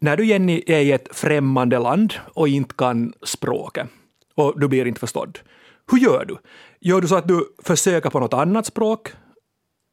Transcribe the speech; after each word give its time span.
När 0.00 0.16
du 0.16 0.26
Jenny 0.26 0.62
är 0.66 0.80
i 0.80 0.92
ett 0.92 1.08
främmande 1.16 1.78
land 1.78 2.14
och 2.34 2.48
inte 2.48 2.74
kan 2.74 3.12
språket 3.22 3.88
och 4.34 4.60
du 4.60 4.68
blir 4.68 4.86
inte 4.86 5.00
förstådd, 5.00 5.38
hur 5.90 5.98
gör 5.98 6.24
du? 6.24 6.36
Gör 6.80 7.00
du 7.00 7.08
så 7.08 7.16
att 7.16 7.28
du 7.28 7.54
försöker 7.62 8.10
på 8.10 8.20
något 8.20 8.34
annat 8.34 8.66
språk, 8.66 9.08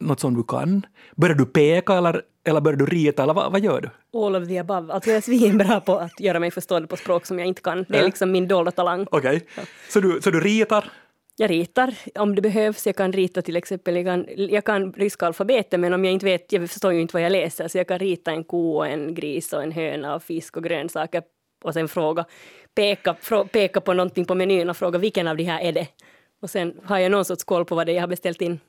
något 0.03 0.19
som 0.19 0.35
du 0.35 0.43
kan? 0.43 0.85
Börjar 1.15 1.35
du 1.35 1.45
peka 1.45 1.93
eller, 1.93 2.21
eller 2.47 2.61
börjar 2.61 2.77
du 2.77 2.85
rita 2.85 3.23
eller 3.23 3.33
vad, 3.33 3.51
vad 3.51 3.61
gör 3.61 3.81
du? 3.81 4.19
All 4.19 4.35
of 4.35 4.47
the 4.47 4.57
above. 4.57 4.93
Alltså 4.93 5.09
jag 5.09 5.17
är 5.17 5.21
svinbra 5.21 5.79
på 5.81 5.97
att 5.97 6.19
göra 6.19 6.39
mig 6.39 6.51
förstådd 6.51 6.89
på 6.89 6.97
språk 6.97 7.25
som 7.25 7.39
jag 7.39 7.47
inte 7.47 7.61
kan. 7.61 7.85
Det 7.89 7.95
är 7.97 7.99
Ja. 8.01 8.05
liksom 8.05 8.31
min 8.31 8.47
dolda 8.47 8.71
talang. 8.71 9.07
Okej, 9.11 9.47
så, 9.89 9.99
du, 9.99 10.21
så 10.21 10.31
du 10.31 10.39
ritar? 10.39 10.91
Jag 11.37 11.49
ritar 11.49 11.95
om 12.15 12.35
det 12.35 12.41
behövs. 12.41 12.85
Jag 12.85 12.95
kan 12.95 13.13
rita 13.13 13.41
till 13.41 13.55
exempel, 13.55 13.95
jag 13.95 14.05
kan, 14.05 14.25
jag 14.37 14.63
kan 14.63 14.93
ryska 14.93 15.25
alfabetet 15.25 15.79
men 15.79 15.93
om 15.93 16.05
jag 16.05 16.13
inte 16.13 16.25
vet, 16.25 16.51
jag 16.51 16.69
förstår 16.69 16.93
ju 16.93 17.01
inte 17.01 17.13
vad 17.15 17.23
jag 17.23 17.31
läser 17.31 17.67
så 17.67 17.77
jag 17.77 17.87
kan 17.87 17.99
rita 17.99 18.31
en 18.31 18.43
ko 18.43 18.75
och 18.75 18.87
en 18.87 19.13
gris 19.15 19.53
och 19.53 19.63
en 19.63 19.71
höna 19.71 20.15
och 20.15 20.23
fisk 20.23 20.57
och 20.57 20.63
grönsaker 20.63 21.23
och 21.63 21.73
sen 21.73 21.87
fråga, 21.87 22.25
peka, 22.75 23.15
frå, 23.21 23.45
peka 23.45 23.81
på 23.81 23.93
någonting 23.93 24.25
på 24.25 24.35
menyn 24.35 24.69
och 24.69 24.77
fråga 24.77 24.99
vilken 24.99 25.27
av 25.27 25.37
de 25.37 25.43
här 25.43 25.61
är 25.61 25.71
det? 25.71 25.87
Och 26.41 26.49
sen 26.49 26.79
har 26.83 26.99
jag 26.99 27.11
någon 27.11 27.25
sorts 27.25 27.43
koll 27.43 27.65
på 27.65 27.75
vad 27.75 27.85
det 27.85 27.91
är 27.91 27.95
jag 27.95 28.03
har 28.03 28.07
beställt 28.07 28.41
in. 28.41 28.59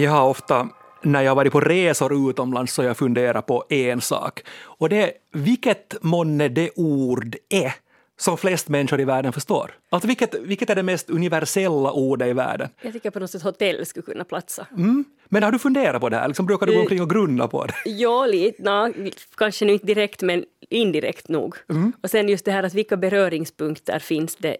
Jag 0.00 0.10
har 0.10 0.28
ofta 0.28 0.68
när 1.02 1.22
jag 1.22 1.34
varit 1.34 1.52
på 1.52 1.60
resor 1.60 2.30
utomlands 2.30 2.72
så 2.72 2.82
jag 2.82 2.96
funderat 2.96 3.46
på 3.46 3.64
en 3.68 4.00
sak. 4.00 4.42
Och 4.62 4.88
det 4.88 5.02
är 5.02 5.12
vilket 5.32 5.94
månne 6.02 6.48
det 6.48 6.70
ord 6.76 7.36
är 7.48 7.74
som 8.16 8.38
flest 8.38 8.68
människor 8.68 9.00
i 9.00 9.04
världen 9.04 9.32
förstår. 9.32 9.70
Alltså 9.90 10.08
vilket, 10.08 10.34
vilket 10.34 10.70
är 10.70 10.74
det 10.74 10.82
mest 10.82 11.10
universella 11.10 11.92
ordet 11.92 12.28
i 12.28 12.32
världen? 12.32 12.68
Jag 12.82 12.92
tycker 12.92 13.10
på 13.10 13.18
något 13.18 13.30
sätt 13.30 13.42
hotell 13.42 13.86
skulle 13.86 14.04
kunna 14.04 14.24
platsa. 14.24 14.66
Mm. 14.76 15.04
Men 15.28 15.42
har 15.42 15.52
du 15.52 15.58
funderat 15.58 16.00
på 16.00 16.08
det 16.08 16.16
här? 16.16 16.28
Liksom, 16.28 16.46
brukar 16.46 16.66
du 16.66 16.74
gå 16.74 16.80
omkring 16.80 17.02
och 17.02 17.10
grunna 17.10 17.48
på 17.48 17.66
det? 17.66 17.90
Ja, 17.90 18.26
lite. 18.26 18.62
Nå, 18.62 18.92
kanske 19.36 19.64
nu 19.64 19.72
inte 19.72 19.86
direkt, 19.86 20.22
men 20.22 20.44
indirekt 20.70 21.28
nog. 21.28 21.56
Och 22.02 22.10
sen 22.10 22.28
just 22.28 22.44
det 22.44 22.52
här 22.52 22.62
att 22.62 22.74
vilka 22.74 22.96
beröringspunkter 22.96 23.98
finns 23.98 24.36
det 24.36 24.56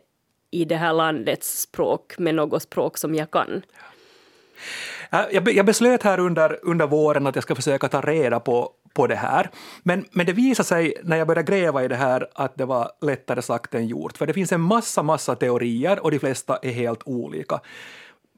i 0.50 0.64
det 0.64 0.76
här 0.76 0.92
landets 0.92 1.60
språk 1.60 2.18
med 2.18 2.34
något 2.34 2.62
språk 2.62 2.98
som 2.98 3.14
jag 3.14 3.30
kan? 3.30 3.62
Äh, 5.12 5.20
Jag, 5.32 5.44
be- 5.44 5.50
jag 5.52 5.66
beslöt 5.66 6.02
här 6.02 6.20
under, 6.20 6.58
under 6.62 6.86
våren 6.86 7.26
att 7.26 7.34
jag 7.34 7.42
ska 7.42 7.54
försöka 7.54 7.88
ta 7.88 8.00
reda 8.00 8.40
på, 8.40 8.70
på 8.94 9.06
det 9.06 9.14
här. 9.16 9.50
Men, 9.82 10.04
men 10.12 10.26
det 10.26 10.32
visade 10.32 10.66
sig 10.66 10.94
när 11.02 11.16
jag 11.16 11.26
började 11.26 11.52
gräva 11.52 11.84
i 11.84 11.88
det 11.88 11.96
här 11.96 12.28
att 12.34 12.56
det 12.56 12.64
var 12.64 12.90
lättare 13.00 13.42
sagt 13.42 13.74
än 13.74 13.86
gjort. 13.86 14.16
För 14.18 14.26
det 14.26 14.32
finns 14.32 14.52
en 14.52 14.60
massa, 14.60 15.02
massa 15.02 15.34
teorier 15.36 16.04
och 16.04 16.10
de 16.10 16.18
flesta 16.18 16.56
är 16.62 16.70
helt 16.72 17.00
olika. 17.04 17.60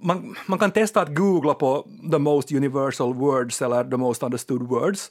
Man, 0.03 0.37
man 0.47 0.59
kan 0.59 0.71
testa 0.71 1.01
att 1.01 1.15
googla 1.15 1.55
på 1.55 1.87
the 2.13 2.19
most 2.19 2.53
universal 2.53 3.15
words 3.15 3.63
eller 3.63 3.85
the 3.85 3.97
most 3.97 4.23
understood 4.23 4.63
words. 4.69 5.11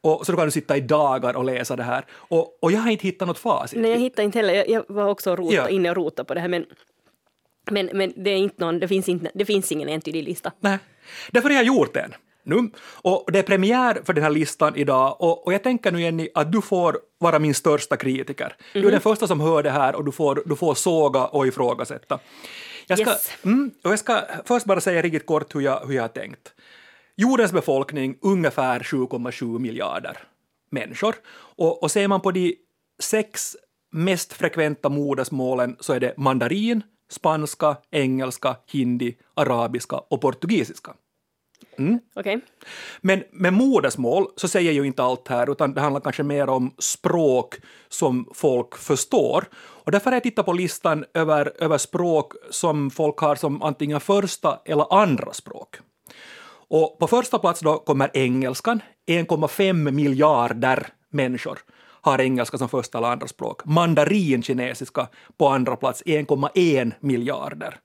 Och, 0.00 0.26
så 0.26 0.32
då 0.32 0.38
kan 0.38 0.44
du 0.46 0.50
sitta 0.50 0.76
i 0.76 0.80
dagar 0.80 1.36
och 1.36 1.44
läsa 1.44 1.76
det 1.76 1.82
här. 1.82 2.04
Och, 2.12 2.58
och 2.60 2.72
jag 2.72 2.80
har 2.80 2.90
inte 2.90 3.06
hittat 3.06 3.28
något 3.28 3.38
facit. 3.38 3.80
Nej, 3.80 3.90
jag 3.90 3.98
hittade 3.98 4.22
inte 4.24 4.38
heller. 4.38 4.54
Jag, 4.54 4.68
jag 4.68 4.84
var 4.88 5.08
också 5.08 5.36
rota, 5.36 5.54
Ja. 5.54 5.68
inne 5.68 5.90
och 5.90 5.96
rotade 5.96 6.26
på 6.26 6.34
det 6.34 6.40
här, 6.40 6.48
men, 6.48 6.64
men, 7.70 7.90
men 7.92 8.12
det, 8.16 8.30
är 8.30 8.36
inte 8.36 8.64
någon, 8.64 8.78
det, 8.78 8.88
finns 8.88 9.08
inte, 9.08 9.30
det 9.34 9.44
finns 9.44 9.72
ingen 9.72 9.88
entydig 9.88 10.24
lista. 10.24 10.52
Nej. 10.60 10.78
Därför 11.30 11.48
har 11.48 11.56
jag 11.56 11.64
gjort 11.64 11.96
en. 11.96 12.14
Nu. 12.46 12.70
Och 12.84 13.32
det 13.32 13.38
är 13.38 13.42
premiär 13.42 14.00
för 14.04 14.12
den 14.12 14.24
här 14.24 14.30
listan 14.30 14.76
idag 14.76 15.16
och, 15.20 15.46
och 15.46 15.52
jag 15.52 15.62
tänker 15.62 15.92
nu 15.92 16.00
Jenny 16.00 16.28
att 16.34 16.52
du 16.52 16.62
får 16.62 16.98
vara 17.18 17.38
min 17.38 17.54
största 17.54 17.96
kritiker. 17.96 18.56
Du 18.72 18.86
är 18.86 18.90
den 18.90 19.00
första 19.00 19.26
som 19.26 19.40
hör 19.40 19.62
det 19.62 19.70
här 19.70 19.94
och 19.94 20.04
du 20.04 20.12
får, 20.12 20.42
du 20.46 20.56
får 20.56 20.74
såga 20.74 21.24
och 21.24 21.46
ifrågasätta. 21.46 22.18
Jag 22.86 22.98
ska, 22.98 23.10
Yes. 23.10 23.30
mm, 23.44 23.70
och 23.84 23.92
jag 23.92 23.98
ska 23.98 24.20
först 24.44 24.66
bara 24.66 24.80
säga 24.80 25.02
riktigt 25.02 25.26
kort 25.26 25.54
hur 25.54 25.60
jag, 25.60 25.80
hur 25.86 25.94
jag 25.94 26.02
har 26.02 26.08
tänkt. 26.08 26.54
Jordens 27.16 27.52
befolkning 27.52 28.18
ungefär 28.22 28.80
7,7 28.80 29.58
miljarder 29.58 30.18
människor. 30.70 31.14
Och, 31.56 31.82
och 31.82 31.90
ser 31.90 32.08
man 32.08 32.20
på 32.20 32.30
de 32.30 32.54
sex 33.02 33.56
mest 33.92 34.32
frekventa 34.32 34.88
modersmålen 34.88 35.76
så 35.80 35.92
är 35.92 36.00
det 36.00 36.14
mandarin, 36.16 36.82
spanska, 37.10 37.76
engelska, 37.90 38.56
hindi, 38.66 39.16
arabiska 39.34 39.96
och 39.96 40.20
portugisiska. 40.20 40.94
Okej? 42.14 42.40
Men 43.00 43.22
med 43.32 43.52
modersmål 43.52 44.26
så 44.36 44.48
säger 44.48 44.72
ju 44.72 44.86
inte 44.86 45.02
allt 45.02 45.28
här, 45.28 45.52
utan 45.52 45.74
det 45.74 45.80
handlar 45.80 46.00
kanske 46.00 46.22
mer 46.22 46.48
om 46.48 46.74
språk 46.78 47.56
som 47.88 48.28
folk 48.34 48.76
förstår. 48.76 49.44
Och 49.54 49.92
därför 49.92 50.10
har 50.10 50.16
jag 50.16 50.22
tittat 50.22 50.46
på 50.46 50.52
listan 50.52 51.04
över, 51.14 51.52
över 51.58 51.78
språk 51.78 52.32
som 52.50 52.90
folk 52.90 53.18
har 53.18 53.34
som 53.34 53.62
antingen 53.62 54.00
första 54.00 54.60
eller 54.64 54.94
andra 54.94 55.32
språk. 55.32 55.76
Och 56.68 56.98
på 56.98 57.06
första 57.06 57.38
plats 57.38 57.60
då 57.60 57.78
kommer 57.78 58.10
engelskan. 58.14 58.82
1,5 59.06 59.90
miljarder 59.90 60.86
människor 61.10 61.58
har 62.04 62.20
engelska 62.20 62.58
som 62.58 62.68
första 62.68 62.98
eller 62.98 63.08
andra 63.08 63.28
språk. 63.28 63.64
Mandarin, 63.64 64.42
kinesiska, 64.42 65.08
på 65.38 65.48
andra 65.48 65.76
plats 65.76 66.02
1,1 66.06 66.92
miljarder. 67.00 67.76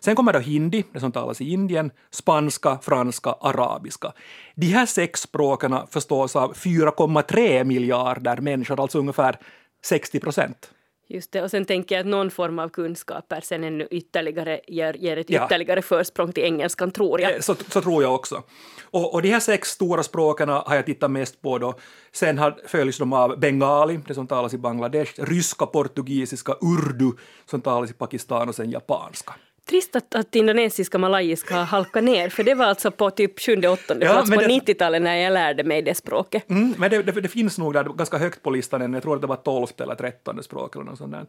Sen 0.00 0.16
kommer 0.16 0.32
då 0.32 0.38
hindi, 0.38 0.84
det 0.92 1.00
som 1.00 1.12
talas 1.12 1.40
i 1.40 1.52
Indien, 1.52 1.90
spanska, 2.10 2.78
franska, 2.82 3.30
arabiska. 3.30 4.12
De 4.54 4.66
här 4.66 4.86
sex 4.86 5.20
språken 5.20 5.76
förstås 5.90 6.36
av 6.36 6.54
4,3 6.54 7.64
miljarder 7.64 8.36
människor, 8.36 8.80
alltså 8.80 8.98
ungefär 8.98 9.38
60 9.84 10.20
procent. 10.20 10.70
Just 11.12 11.32
det. 11.32 11.42
Och 11.42 11.50
sen 11.50 11.64
tänker 11.64 11.94
jag 11.94 12.00
att 12.00 12.06
någon 12.06 12.30
form 12.30 12.58
av 12.58 12.68
kunskaper 12.68 13.40
sen 13.40 13.64
ännu 13.64 13.88
ytterligare 13.90 14.60
ger, 14.68 14.94
ger 14.94 15.16
ett 15.16 15.30
Ja. 15.30 15.46
ytterligare 15.46 15.82
försprång 15.82 16.32
till 16.32 16.42
engelskan, 16.44 16.90
tror 16.90 17.20
jag. 17.20 17.34
Eh, 17.34 17.40
Så, 17.40 17.54
så 17.54 17.80
tror 17.82 18.02
jag 18.02 18.14
också. 18.14 18.42
Och, 18.82 19.14
och 19.14 19.22
de 19.22 19.28
här 19.30 19.40
sex 19.40 19.68
stora 19.68 20.02
språken 20.02 20.48
har 20.48 20.74
jag 20.76 20.86
tittat 20.86 21.10
mest 21.10 21.42
på 21.42 21.58
då. 21.58 21.74
Sen 22.12 22.38
har, 22.38 22.58
följs 22.66 22.98
de 22.98 23.12
av 23.12 23.38
bengali, 23.40 24.00
det 24.06 24.14
som 24.14 24.26
talas 24.26 24.54
i 24.54 24.58
Bangladesh, 24.58 25.12
ryska, 25.16 25.66
portugisiska, 25.66 26.52
urdu 26.60 27.12
som 27.46 27.60
talas 27.60 27.90
i 27.90 27.94
Pakistan 27.94 28.48
och 28.48 28.54
sen 28.54 28.70
japanska. 28.70 29.34
Trist 29.70 29.96
att, 29.96 30.14
att 30.14 30.34
indonesiska 30.36 30.98
malayiska 30.98 31.54
har 31.54 31.64
halkat 31.64 32.04
ner, 32.04 32.28
för 32.28 32.42
det 32.42 32.54
var 32.54 32.64
alltså 32.64 32.90
på 32.90 33.10
typ 33.10 33.40
sjunde, 33.40 33.68
åttonde 33.68 34.06
Ja, 34.06 34.12
plats 34.12 34.30
på 34.30 34.40
det- 34.40 34.46
90-talet 34.46 35.02
när 35.02 35.16
jag 35.16 35.32
lärde 35.32 35.64
mig 35.64 35.82
det 35.82 35.94
språket. 35.94 36.50
Mm, 36.50 36.74
men 36.78 36.90
det, 36.90 37.02
det, 37.02 37.12
det 37.20 37.28
finns 37.28 37.58
nog 37.58 37.74
där 37.74 37.84
ganska 37.84 38.18
högt 38.18 38.42
på 38.42 38.50
listan 38.50 38.82
än, 38.82 38.92
jag 38.92 39.02
tror 39.02 39.14
att 39.14 39.20
det 39.20 39.26
var 39.26 39.36
12 39.36 39.66
eller 39.78 39.94
13 39.94 40.42
språk 40.42 40.74
eller 40.74 40.84
något 40.84 40.98
sånt 40.98 41.12
där. 41.12 41.26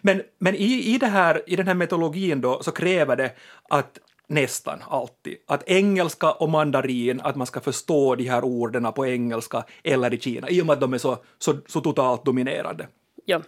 Men, 0.00 0.22
men 0.38 0.54
i, 0.54 0.94
i, 0.94 0.98
det 0.98 1.06
här, 1.06 1.42
i 1.46 1.56
den 1.56 1.66
här 1.66 1.74
metodologin 1.74 2.40
då 2.40 2.62
så 2.62 2.70
kräver 2.70 3.16
det 3.16 3.30
att 3.68 3.98
nästan 4.26 4.78
alltid, 4.88 5.36
att 5.46 5.62
engelska 5.66 6.32
och 6.32 6.48
mandarin, 6.48 7.20
att 7.20 7.36
man 7.36 7.46
ska 7.46 7.60
förstå 7.60 8.14
de 8.14 8.24
här 8.24 8.44
orden 8.44 8.92
på 8.92 9.06
engelska 9.06 9.64
eller 9.84 10.14
i 10.14 10.20
Kina, 10.20 10.48
i 10.50 10.62
och 10.62 10.66
med 10.66 10.72
att 10.74 10.80
de 10.80 10.94
är 10.94 10.98
så, 10.98 11.16
så, 11.38 11.54
så 11.66 11.80
totalt 11.80 12.24
dominerande. 12.24 12.86
Ja. 13.24 13.40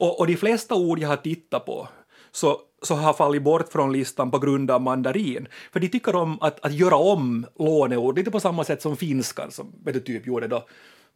Och, 0.00 0.20
och 0.20 0.26
de 0.26 0.36
flesta 0.36 0.74
ord 0.74 0.98
jag 0.98 1.08
har 1.08 1.16
tittat 1.16 1.66
på 1.66 1.88
så, 2.32 2.60
så 2.82 2.94
har 2.94 3.12
fallit 3.12 3.42
bort 3.42 3.72
från 3.72 3.92
listan 3.92 4.30
på 4.30 4.38
grund 4.38 4.70
av 4.70 4.82
mandarin. 4.82 5.48
För 5.72 5.80
de 5.80 5.88
tycker 5.88 6.16
om 6.16 6.38
att, 6.40 6.64
att 6.64 6.72
göra 6.72 6.96
om 6.96 7.46
låneord, 7.58 8.18
lite 8.18 8.30
på 8.30 8.40
samma 8.40 8.64
sätt 8.64 8.82
som 8.82 8.96
finskan 8.96 9.50
som 9.50 9.72
vet 9.84 9.94
du, 9.94 10.00
typ 10.00 10.26
gjorde 10.26 10.48
då 10.48 10.64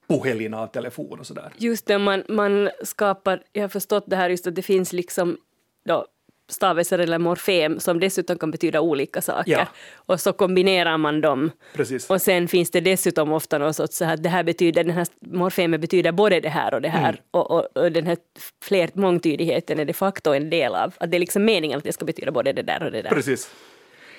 puhelina 0.08 0.60
av 0.60 0.66
telefon 0.66 1.20
och 1.20 1.26
sådär. 1.26 1.52
Just 1.56 1.86
det, 1.86 1.98
man, 1.98 2.22
man 2.28 2.70
skapar, 2.82 3.42
jag 3.52 3.62
har 3.62 3.68
förstått 3.68 4.04
det 4.06 4.16
här 4.16 4.30
just 4.30 4.46
att 4.46 4.54
det 4.54 4.62
finns 4.62 4.92
liksom 4.92 5.36
då, 5.84 6.06
stavelser 6.52 6.98
eller 6.98 7.18
morfem 7.18 7.80
som 7.80 8.00
dessutom 8.00 8.38
kan 8.38 8.50
betyda 8.50 8.80
olika 8.80 9.22
saker. 9.22 9.52
Ja. 9.52 9.66
Och 9.94 10.20
så 10.20 10.32
kombinerar 10.32 10.98
man 10.98 11.20
dem. 11.20 11.50
Precis. 11.74 12.10
Och 12.10 12.22
sen 12.22 12.48
finns 12.48 12.70
det 12.70 12.80
dessutom 12.80 13.32
ofta 13.32 13.58
något 13.58 13.76
sorts 13.76 13.96
så 13.96 14.04
här, 14.04 14.16
det 14.16 14.28
här 14.28 14.44
betyder, 14.44 14.84
den 14.84 14.94
här 14.94 15.06
morfemen 15.20 15.80
betyder 15.80 16.12
både 16.12 16.40
det 16.40 16.48
här 16.48 16.74
och 16.74 16.82
det 16.82 16.88
här. 16.88 17.08
Mm. 17.08 17.20
Och, 17.30 17.50
och, 17.50 17.76
och 17.76 17.92
den 17.92 18.06
här 18.06 18.16
fler, 18.62 18.90
mångtydigheten 18.94 19.78
är 19.78 19.84
de 19.84 19.92
facto 19.92 20.34
en 20.34 20.50
del 20.50 20.74
av, 20.74 20.94
att 20.98 21.10
det 21.10 21.16
är 21.16 21.20
liksom 21.20 21.44
meningen 21.44 21.78
att 21.78 21.84
det 21.84 21.92
ska 21.92 22.04
betyda 22.04 22.32
både 22.32 22.52
det 22.52 22.62
där 22.62 22.82
och 22.82 22.92
det 22.92 23.02
där. 23.02 23.10
Precis. 23.10 23.50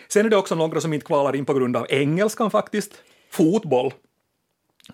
Sen 0.08 0.26
är 0.26 0.30
det 0.30 0.38
också 0.38 0.56
några 0.56 0.82
som 0.82 0.94
inte 0.94 1.06
kvalar 1.06 1.36
in 1.36 1.46
på 1.46 1.54
grund 1.54 1.78
av 1.78 1.86
engelskan 1.90 2.52
faktiskt. 2.52 2.94
Fotboll, 3.30 3.94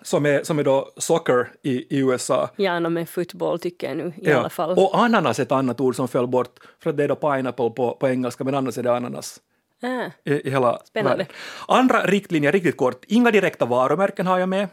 som 0.02 0.26
är, 0.26 0.42
som 0.42 0.58
är 0.58 0.64
då 0.64 0.90
soccer 0.96 1.48
i, 1.62 1.96
i 1.96 1.98
USA. 1.98 2.48
Ja, 2.56 2.80
no, 2.80 2.88
med 2.88 3.08
fotboll 3.08 3.58
tycker 3.58 3.88
jag 3.88 3.96
nu 3.96 4.12
i 4.16 4.32
alla 4.32 4.50
fall. 4.50 4.70
Och 4.78 4.98
ananas 4.98 5.38
är 5.38 5.42
ett 5.42 5.52
annat 5.52 5.80
ord 5.80 5.96
som 5.96 6.08
föll 6.08 6.26
bort, 6.26 6.60
för 6.78 6.90
att 6.90 6.96
det 6.96 7.04
är 7.04 7.08
då 7.08 7.14
pineapple 7.14 7.70
på, 7.70 7.96
på 8.00 8.08
engelska, 8.08 8.44
men 8.44 8.54
annars 8.54 8.78
är 8.78 8.82
det 8.82 8.96
ananas. 8.96 9.40
Ah, 9.82 10.10
i, 10.24 10.48
i 10.48 10.50
hela 10.50 10.78
Spännande. 10.84 11.16
världen. 11.16 11.34
Andra 11.68 12.04
riktlinjer, 12.06 12.52
riktigt 12.52 12.76
kort. 12.76 13.04
Inga 13.06 13.30
direkta 13.30 13.66
varumärken 13.66 14.26
har 14.26 14.38
jag 14.38 14.48
med. 14.48 14.68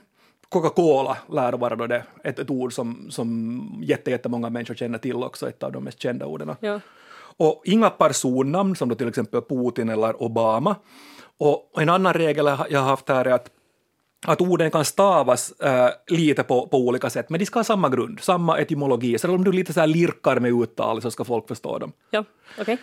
Coca-Cola 0.49 1.17
lär 1.31 1.53
vara 1.53 1.75
då 1.75 1.87
det, 1.87 2.03
ett, 2.23 2.39
ett 2.39 2.49
ord 2.49 2.73
som, 2.73 3.07
som 3.11 3.79
jätte, 3.83 4.11
jättemånga 4.11 4.49
människor 4.49 4.75
känner 4.75 4.97
till 4.97 5.15
också, 5.23 5.49
ett 5.49 5.63
av 5.63 5.71
de 5.71 5.83
mest 5.83 6.01
kända 6.01 6.25
orden. 6.25 6.55
ja. 6.59 6.79
Och 7.39 7.61
inga 7.65 7.89
personnamn 7.89 8.75
som 8.75 8.89
då 8.89 8.95
till 8.95 9.07
exempel 9.07 9.41
Putin 9.41 9.89
eller 9.89 10.23
Obama. 10.23 10.75
Och 11.37 11.81
en 11.81 11.89
annan 11.89 12.13
regel 12.13 12.45
jag 12.69 12.79
har 12.79 12.89
haft 12.89 13.09
här 13.09 13.25
är 13.25 13.31
att 13.33 13.49
att 14.25 14.41
orden 14.41 14.71
kan 14.71 14.85
stavas 14.85 15.51
äh, 15.51 15.89
lite 16.07 16.43
på, 16.43 16.67
på 16.67 16.77
olika 16.77 17.09
sätt, 17.09 17.29
men 17.29 17.39
de 17.39 17.45
ska 17.45 17.59
ha 17.59 17.63
samma 17.63 17.89
grund, 17.89 18.19
samma 18.19 18.57
etymologi. 18.57 19.17
Så 19.17 19.35
om 19.35 19.43
du 19.43 19.51
lite 19.51 19.73
så 19.73 19.79
här 19.79 19.87
lirkar 19.87 20.39
med 20.39 20.51
uttal 20.61 21.01
så 21.01 21.11
ska 21.11 21.23
folk 21.23 21.47
förstå 21.47 21.77
dem. 21.77 21.91
Ja. 22.09 22.23
Okay. 22.61 22.77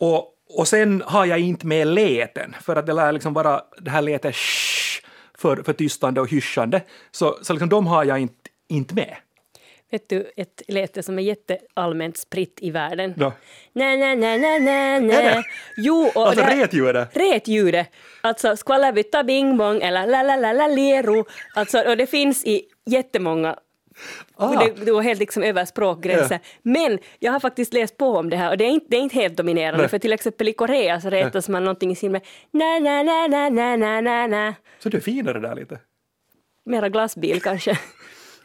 Och, 0.00 0.34
och 0.58 0.68
sen 0.68 1.02
har 1.06 1.26
jag 1.26 1.38
inte 1.38 1.66
med 1.66 1.86
läten, 1.86 2.54
för 2.60 2.76
att 2.76 2.86
det 2.86 2.92
lär 2.92 3.12
liksom 3.12 3.32
vara 3.32 3.62
det 3.78 3.90
här 3.90 4.02
lätet 4.02 4.34
sh 4.34 5.02
för, 5.38 5.62
för 5.62 5.72
tystande 5.72 6.20
och 6.20 6.30
hyschande. 6.30 6.82
Så, 7.10 7.38
så 7.42 7.52
liksom 7.52 7.68
de 7.68 7.86
har 7.86 8.04
jag 8.04 8.18
inte, 8.18 8.34
inte 8.68 8.94
med. 8.94 9.16
Vet 9.90 10.08
du 10.08 10.30
ett 10.36 10.62
läte 10.68 11.02
som 11.02 11.18
är 11.18 11.22
jätteallmänt 11.22 12.16
spritt 12.16 12.58
i 12.60 12.70
världen? 12.70 13.14
Nä, 13.72 13.96
nä, 13.96 14.14
nä, 14.14 14.36
nä, 14.36 14.58
nä, 14.58 15.00
nä. 15.00 15.22
Är 15.22 15.36
det? 15.36 15.44
Jo, 15.76 16.10
och 16.14 16.28
alltså 16.28 16.44
retljudet? 16.44 17.16
Retljudet. 17.16 17.86
Alltså 18.20 18.56
skvallerbytta 18.56 19.24
bing 19.24 19.56
bong 19.56 19.82
eller 19.82 20.06
la 20.06 20.22
la 20.22 20.36
la 20.36 20.52
la 20.52 20.66
lero. 20.66 21.24
Alltså, 21.54 21.78
och 21.78 21.96
det 21.96 22.06
finns 22.06 22.44
i 22.44 22.62
jättemånga 22.90 23.56
Ah. 24.36 24.64
Det, 24.64 24.84
det, 24.84 24.92
var 24.92 25.02
helt 25.02 25.20
liksom 25.20 25.42
över 25.42 25.64
språkgränser. 25.64 26.34
Yeah. 26.34 26.42
Men 26.62 26.98
jag 27.18 27.32
har 27.32 27.40
faktiskt 27.40 27.74
läst 27.74 27.96
på 27.96 28.16
om 28.16 28.30
det 28.30 28.36
här 28.36 28.50
och 28.50 28.56
det 28.56 28.64
är 28.64 28.68
inte, 28.68 28.86
det 28.90 28.96
är 28.96 29.00
inte 29.00 29.14
helt 29.14 29.36
dominerande 29.36 29.78
Nej. 29.78 29.88
för 29.88 29.98
till 29.98 30.12
exempel 30.12 30.48
i 30.48 30.52
Korea 30.52 31.00
så 31.00 31.10
rätas 31.10 31.48
Nej. 31.48 31.52
man 31.52 31.64
någonting 31.64 31.90
i 31.90 31.96
sin 31.96 32.12
med 32.12 32.20
nä, 32.50 32.80
nä, 32.80 33.02
nä, 33.02 33.28
nä, 33.28 33.76
nä, 33.76 34.00
nä. 34.00 34.26
na 34.26 34.54
Så 34.78 34.88
du 34.88 34.96
är 34.96 35.02
finare 35.02 35.40
där 35.40 35.54
lite? 35.54 35.78
Mera 36.64 36.88
glassbil 36.88 37.40
kanske 37.40 37.78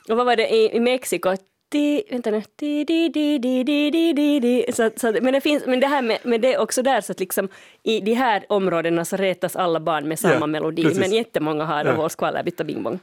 och 0.09 0.17
vad 0.17 0.25
var 0.25 0.35
det 0.35 0.49
i, 0.49 0.75
i 0.75 0.79
Mexiko? 0.79 1.35
Di, 1.69 2.03
vänta 2.09 2.31
nu. 2.31 2.41
Di, 2.55 2.83
di, 2.83 3.09
di, 3.09 3.37
di, 3.39 3.63
di, 3.63 3.91
di, 3.91 4.13
di, 4.13 4.39
di. 4.39 4.65
Så, 4.73 4.89
så, 4.95 5.11
men 5.21 5.33
det 5.33 5.41
finns, 5.41 5.65
men 5.65 5.79
det 5.79 5.87
här 5.87 6.01
med, 6.01 6.17
med 6.23 6.41
det 6.41 6.53
är 6.53 6.59
också 6.59 6.81
där 6.81 7.01
så 7.01 7.11
att 7.11 7.19
liksom 7.19 7.49
i 7.83 7.99
de 7.99 8.13
här 8.13 8.45
områdena 8.49 9.05
så 9.05 9.15
retas 9.17 9.55
alla 9.55 9.79
barn 9.79 10.07
med 10.07 10.19
samma 10.19 10.33
Ja, 10.33 10.45
melodi. 10.47 10.83
precis. 10.83 10.99
Men 10.99 11.11
jättemånga 11.11 11.63
har 11.63 11.85
ja. 11.85 11.95
vår 11.95 12.09
skvallerbytta 12.09 12.63
bing 12.63 12.83
bong. 12.83 12.99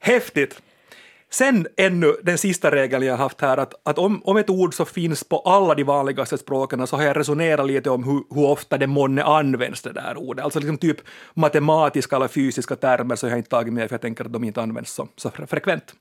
Häftigt! 0.00 0.62
Sen 1.32 1.66
ännu 1.76 2.16
den 2.22 2.38
sista 2.38 2.70
regeln 2.70 3.04
jag 3.06 3.12
har 3.12 3.18
haft 3.18 3.40
här, 3.40 3.56
att, 3.56 3.74
att 3.82 3.98
om, 3.98 4.22
om 4.24 4.36
ett 4.36 4.50
ord 4.50 4.74
så 4.74 4.84
finns 4.84 5.24
på 5.24 5.38
alla 5.38 5.74
de 5.74 5.84
vanligaste 5.84 6.38
språken 6.38 6.86
så 6.86 6.96
har 6.96 7.02
jag 7.02 7.16
resonerat 7.16 7.66
lite 7.66 7.90
om 7.90 8.04
hur, 8.04 8.22
hur 8.34 8.46
ofta 8.50 8.78
det 8.78 8.86
månne 8.86 9.22
används 9.22 9.82
det 9.82 9.92
där 9.92 10.14
ordet. 10.18 10.44
Alltså 10.44 10.58
liksom 10.58 10.78
typ 10.78 10.96
matematiska 11.34 12.16
eller 12.16 12.28
fysiska 12.28 12.76
termer 12.76 13.16
så 13.16 13.26
har 13.26 13.30
jag 13.30 13.38
inte 13.38 13.50
tagit 13.50 13.72
med 13.74 13.88
för 13.88 13.94
jag 13.94 14.00
tänker 14.00 14.24
att 14.24 14.32
de 14.32 14.44
inte 14.44 14.62
används 14.62 14.92
så, 14.92 15.08
så 15.16 15.28
fre- 15.28 15.46
frekvent. 15.46 15.94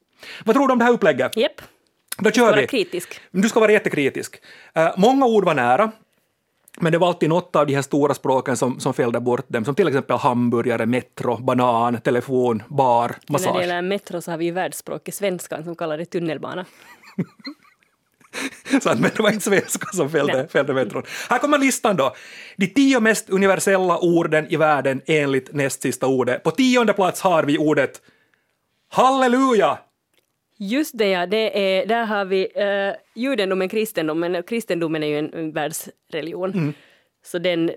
Vad 0.46 0.56
tror 0.56 0.68
du 0.68 0.72
om 0.74 0.80
det 0.80 0.86
här 0.86 0.92
upplägget? 0.94 1.38
Japp, 1.38 1.62
Då 2.18 2.32
kör 2.32 2.46
vara 2.46 2.56
vi! 2.56 2.68
kritisk. 2.68 3.22
Du 3.32 3.50
ska 3.50 3.60
vara 3.60 3.72
jättekritisk. 3.72 4.42
Eh, 4.74 4.90
många 4.98 5.26
ord 5.26 5.46
var 5.46 5.54
nära, 5.54 5.92
men 6.80 6.92
det 6.92 6.98
var 6.98 7.08
alltid 7.08 7.30
något 7.30 7.56
av 7.56 7.68
de 7.68 7.76
här 7.76 7.82
stora 7.82 8.14
språken 8.14 8.58
som, 8.58 8.80
som 8.80 8.94
fällde 8.94 9.20
bort 9.20 9.46
dem, 9.48 9.66
som 9.66 9.76
till 9.76 9.88
exempel 9.88 10.18
hamburgare, 10.18 10.86
metro, 10.86 11.38
banan, 11.38 12.02
telefon, 12.02 12.64
bar, 12.68 13.08
Men 13.08 13.10
när 13.10 13.16
det 13.28 13.32
massage. 13.32 13.62
gäller 13.62 13.82
metro 13.82 14.22
så 14.22 14.32
har 14.32 14.38
vi 14.38 14.46
ju 14.46 14.52
världsspråk 14.52 15.08
i 15.08 15.12
svenskan 15.12 15.64
som 15.64 15.76
kallar 15.76 15.98
det 15.98 16.06
tunnelbana. 16.06 16.66
Så 18.82 18.90
att, 18.90 19.00
men 19.00 19.12
det 19.16 19.24
var 19.24 19.32
inte 19.32 19.46
svenska 19.46 19.88
som 19.94 20.10
fällde, 20.10 20.48
fällde 20.48 20.74
metron. 20.74 21.04
Här 21.30 21.40
kommer 21.40 21.58
listan 21.58 21.96
då. 21.96 22.16
De 22.58 22.68
tio 22.68 23.00
mest 23.00 23.30
universella 23.30 23.98
orden 24.00 24.48
i 24.50 24.56
världen 24.56 25.02
enligt 25.06 25.54
näst 25.54 25.82
sista 25.82 26.08
ordet. 26.08 26.44
På 26.44 26.52
tionde 26.52 26.94
plats 26.94 27.22
har 27.22 27.44
vi 27.44 27.58
ordet 27.58 28.02
halleluja. 28.90 29.78
Just 30.62 30.98
det 30.98 31.10
ja, 31.10 31.26
det 31.26 31.80
är, 31.80 31.86
där 31.86 32.06
har 32.06 32.26
vi 32.26 32.46
uh, 32.46 32.96
judendomen, 33.16 33.70
kristendomen. 33.70 34.44
Kristendomen 34.44 35.04
är 35.04 35.08
ju 35.08 35.20
en, 35.20 35.34
en 35.34 35.52
världsreligion. 35.52 36.52
Mm. 36.52 36.74
Så 37.26 37.40
den, 37.40 37.72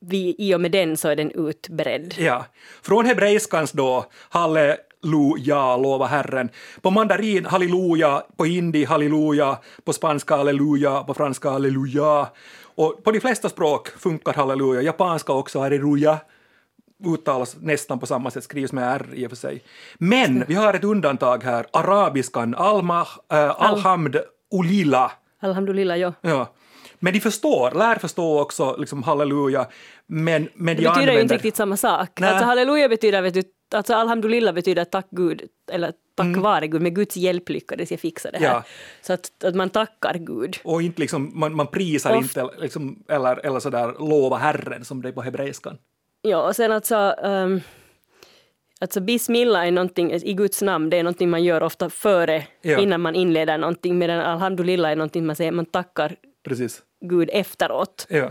vi, 0.00 0.34
i 0.38 0.54
och 0.54 0.60
med 0.60 0.70
den 0.70 0.96
så 0.96 1.08
är 1.08 1.16
den 1.16 1.30
utbredd. 1.30 2.14
Ja. 2.18 2.46
Från 2.82 3.06
hebreiskans 3.06 3.72
då, 3.72 4.06
halleluja, 4.28 5.76
lova 5.76 6.06
Herren. 6.06 6.48
På 6.80 6.90
mandarin, 6.90 7.44
halleluja, 7.44 8.22
på 8.36 8.44
hindi, 8.44 8.84
halleluja, 8.84 9.58
på 9.84 9.92
spanska, 9.92 10.36
halleluja, 10.36 11.02
på 11.02 11.14
franska, 11.14 11.50
halleluja. 11.50 12.28
Och 12.62 13.04
på 13.04 13.12
de 13.12 13.20
flesta 13.20 13.48
språk 13.48 13.88
funkar 13.88 14.32
halleluja, 14.32 14.82
japanska 14.82 15.32
också, 15.32 15.58
halleluja. 15.58 16.18
Uttalas 17.06 17.56
nästan 17.60 17.98
på 17.98 18.06
samma 18.06 18.30
sätt, 18.30 18.44
skrivs 18.44 18.72
med 18.72 18.94
R 18.94 19.06
i 19.14 19.26
och 19.26 19.30
för 19.30 19.36
sig. 19.36 19.62
Men 19.98 20.44
vi 20.48 20.54
har 20.54 20.74
ett 20.74 20.84
undantag 20.84 21.44
här, 21.44 21.66
arabiskan, 21.72 22.54
almah, 22.54 23.08
äh, 23.32 23.62
alhamd, 23.62 24.16
ulila. 24.54 25.12
Alhamdulillah, 25.40 25.98
ja. 25.98 26.12
Ja. 26.20 26.54
Men 27.00 27.12
de 27.12 27.20
förstår, 27.20 27.70
lär 27.70 27.96
förstå 27.98 28.40
också 28.40 28.76
liksom 28.78 29.02
halleluja, 29.02 29.66
men, 30.06 30.48
men 30.54 30.76
Det 30.76 30.82
de 30.82 30.88
betyder 30.88 30.88
ju 30.88 31.00
använder... 31.00 31.22
inte 31.22 31.34
riktigt 31.34 31.56
samma 31.56 31.76
sak. 31.76 32.20
Alltså 32.20 32.44
halleluja 32.44 32.88
betyder, 32.88 33.22
vet 33.22 33.34
du, 33.34 33.42
alltså 33.74 33.94
alhamdulillah 33.94 34.54
betyder 34.54 34.84
tack 34.84 35.06
Gud, 35.10 35.42
eller 35.72 35.92
tack 36.16 36.36
vare 36.36 36.66
Gud, 36.66 36.82
med 36.82 36.94
Guds 36.94 37.16
hjälp 37.16 37.48
lyckades 37.48 37.90
jag 37.90 38.00
fixa 38.00 38.30
det 38.30 38.38
här. 38.38 38.46
Mm. 38.46 38.56
Ja. 38.56 38.64
Så 39.02 39.12
att, 39.12 39.44
att 39.44 39.54
man 39.54 39.70
tackar 39.70 40.14
Gud. 40.14 40.58
Och 40.64 40.82
inte 40.82 41.00
liksom, 41.00 41.30
man, 41.34 41.54
man 41.54 41.66
prisar 41.66 42.16
Oft- 42.16 42.22
inte 42.22 42.50
liksom, 42.60 43.04
eller, 43.08 43.46
eller 43.46 43.60
sådär 43.60 43.94
lova 43.98 44.36
Herren 44.36 44.84
som 44.84 45.02
det 45.02 45.08
är 45.08 45.12
på 45.12 45.22
hebreiskan. 45.22 45.78
Ja, 46.22 46.46
och 46.48 46.56
sen 46.56 46.72
alltså, 46.72 47.14
um, 47.22 47.60
alltså 48.80 49.00
bismillah 49.00 49.66
är 49.66 49.70
någonting 49.70 50.12
i 50.12 50.34
Guds 50.34 50.62
namn, 50.62 50.90
det 50.90 50.96
är 50.96 51.02
någonting 51.02 51.30
man 51.30 51.44
gör 51.44 51.62
ofta 51.62 51.90
före, 51.90 52.44
Ja. 52.62 52.78
innan 52.78 53.00
man 53.00 53.14
inleder 53.14 53.58
någonting, 53.58 53.98
medan 53.98 54.20
alhamdulillah 54.20 54.90
är 54.90 54.96
någonting 54.96 55.26
man 55.26 55.36
säger, 55.36 55.52
man 55.52 55.66
tackar 55.66 56.16
Precis. 56.44 56.82
Gud 57.00 57.30
efteråt. 57.32 58.06
Ja. 58.10 58.30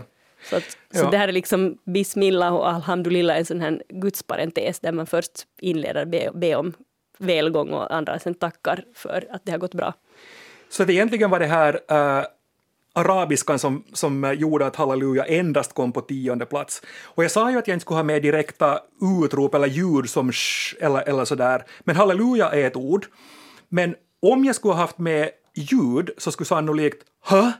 Så, 0.50 0.56
att, 0.56 0.62
så 0.90 1.04
Ja. 1.04 1.10
det 1.10 1.16
här 1.18 1.28
är 1.28 1.32
liksom 1.32 1.78
bismillah 1.84 2.54
och 2.54 2.68
alhamdulillah 2.68 3.36
är 3.36 3.40
en 3.40 3.46
sån 3.46 3.60
här 3.60 3.82
gudsparentes 3.88 4.80
där 4.80 4.92
man 4.92 5.06
först 5.06 5.32
inleder 5.60 6.04
be, 6.04 6.30
be 6.34 6.54
om 6.56 6.72
välgång 7.18 7.68
och 7.72 7.94
andra 7.94 8.18
sen 8.18 8.34
tackar 8.34 8.84
för 8.94 9.26
att 9.30 9.44
det 9.44 9.50
har 9.52 9.58
gått 9.58 9.74
bra. 9.74 9.94
Så 10.68 10.82
att 10.82 10.90
egentligen 10.90 11.30
var 11.30 11.38
det 11.38 11.46
här 11.46 11.80
äh, 12.18 12.24
arabiskan 12.98 13.58
som, 13.58 13.84
som 13.92 14.34
gjorde 14.38 14.66
att 14.66 14.76
halleluja 14.76 15.24
endast 15.24 15.74
kom 15.74 15.92
på 15.92 16.00
tionde 16.00 16.46
plats. 16.46 16.82
Och 17.02 17.24
jag 17.24 17.30
sa 17.30 17.50
ju 17.50 17.58
att 17.58 17.68
jag 17.68 17.74
inte 17.74 17.82
skulle 17.82 17.98
ha 17.98 18.02
med 18.02 18.22
direkta 18.22 18.80
utrop 19.24 19.54
eller 19.54 19.68
ljud 19.68 20.10
som 20.10 20.32
sh 20.32 20.76
eller, 20.80 21.08
eller 21.08 21.24
sådär, 21.24 21.64
men 21.80 21.96
halleluja 21.96 22.50
är 22.50 22.66
ett 22.66 22.76
ord. 22.76 23.06
Men 23.68 23.94
om 24.22 24.44
jag 24.44 24.54
skulle 24.54 24.74
ha 24.74 24.80
haft 24.80 24.98
med 24.98 25.30
ljud 25.54 26.10
så 26.18 26.32
skulle 26.32 26.46
sannolikt 26.46 27.04
hö 27.24 27.52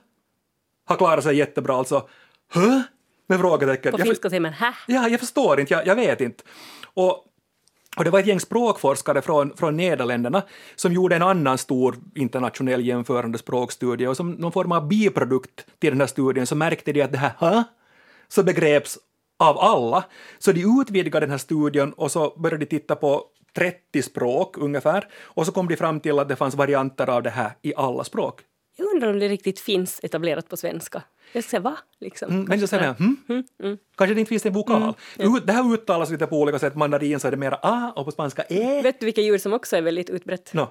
ha 0.88 0.96
klarat 0.96 1.24
sig 1.24 1.36
jättebra, 1.36 1.76
alltså 1.76 2.08
hö 2.52 2.82
med 3.28 3.38
frågetecken. 3.40 3.92
På 3.92 3.98
finska 3.98 4.30
säger 4.30 4.40
man 4.40 4.52
hä? 4.52 4.74
Ja, 4.86 5.08
jag 5.08 5.20
förstår 5.20 5.60
inte, 5.60 5.74
jag, 5.74 5.86
jag 5.86 5.96
vet 5.96 6.20
inte. 6.20 6.44
Och, 6.94 7.24
och 7.98 8.04
det 8.04 8.10
var 8.10 8.20
ett 8.20 8.26
gäng 8.26 8.40
språkforskare 8.40 9.22
från, 9.22 9.56
från 9.56 9.76
Nederländerna 9.76 10.42
som 10.76 10.92
gjorde 10.92 11.16
en 11.16 11.22
annan 11.22 11.58
stor 11.58 11.96
internationell 12.14 12.86
jämförande 12.86 13.38
språkstudie 13.38 14.06
och 14.06 14.16
som 14.16 14.30
någon 14.30 14.52
form 14.52 14.72
av 14.72 14.88
biprodukt 14.88 15.66
till 15.78 15.90
den 15.90 16.00
här 16.00 16.06
studien 16.06 16.46
så 16.46 16.54
märkte 16.54 16.92
de 16.92 17.02
att 17.02 17.12
det 17.12 17.18
här 17.18 17.32
ha 17.38 17.64
så 18.28 18.42
begreps 18.42 18.98
av 19.38 19.58
alla. 19.58 20.04
Så 20.38 20.52
de 20.52 20.80
utvidgade 20.80 21.26
den 21.26 21.30
här 21.30 21.38
studien 21.38 21.92
och 21.92 22.12
så 22.12 22.34
började 22.36 22.64
de 22.64 22.66
titta 22.66 22.96
på 22.96 23.24
30 23.56 24.02
språk 24.02 24.58
ungefär 24.58 25.08
och 25.22 25.46
så 25.46 25.52
kom 25.52 25.68
de 25.68 25.76
fram 25.76 26.00
till 26.00 26.18
att 26.18 26.28
det 26.28 26.36
fanns 26.36 26.54
varianter 26.54 27.10
av 27.10 27.22
det 27.22 27.30
här 27.30 27.52
i 27.62 27.74
alla 27.76 28.04
språk. 28.04 28.40
Jag 28.80 28.94
undrar 28.94 29.10
om 29.10 29.18
det 29.18 29.28
riktigt 29.28 29.60
finns 29.60 30.00
etablerat 30.02 30.48
på 30.48 30.56
svenska. 30.56 31.02
Jag 31.32 31.44
säger 31.44 31.62
va? 31.62 31.78
Liksom. 32.00 32.30
Mm, 32.32 32.44
men 32.44 32.60
så 32.60 32.66
säger 32.66 32.84
jag, 32.84 32.94
hm? 32.94 33.78
Kanske 33.96 34.14
det 34.14 34.20
inte 34.20 34.28
finns 34.28 34.46
en 34.46 34.52
vokal. 34.52 34.94
Ut- 35.18 35.46
Det 35.46 35.52
här 35.52 35.72
uttalas 35.74 36.10
lite 36.10 36.26
på 36.26 36.40
olika 36.40 36.58
sätt. 36.58 36.74
Mandarin 36.74 37.20
så 37.20 37.26
är 37.26 37.30
det 37.30 37.36
mera 37.36 37.58
a 37.62 37.92
och 37.96 38.04
på 38.04 38.10
spanska 38.12 38.42
e. 38.48 38.82
Vet 38.82 39.00
du 39.00 39.06
vilka 39.06 39.20
djur 39.20 39.38
som 39.38 39.52
också 39.52 39.76
är 39.76 39.82
väldigt 39.82 40.10
utbrett? 40.10 40.52
No. 40.54 40.68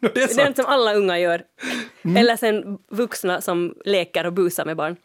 det 0.00 0.16
är 0.38 0.46
något 0.48 0.56
som 0.56 0.66
alla 0.66 0.94
unga 0.94 1.18
gör. 1.18 1.42
Eller 2.16 2.36
sen 2.36 2.78
vuxna 2.90 3.40
som 3.40 3.74
leker 3.84 4.26
och 4.26 4.32
busar 4.32 4.64
med 4.64 4.76
barn. 4.76 4.96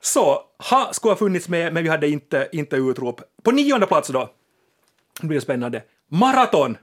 Så, 0.00 0.42
ha 0.70 0.92
skulle 0.92 1.10
ha 1.12 1.16
funnits 1.18 1.48
med, 1.48 1.72
men 1.74 1.82
vi 1.82 1.88
hade 1.88 2.08
inte, 2.08 2.48
inte 2.52 2.76
utrop. 2.76 3.20
På 3.42 3.50
nionde 3.50 3.86
plats 3.86 4.08
då, 4.08 4.30
nu 5.22 5.28
blir 5.28 5.36
det 5.38 5.42
spännande, 5.42 5.82
maraton. 6.08 6.76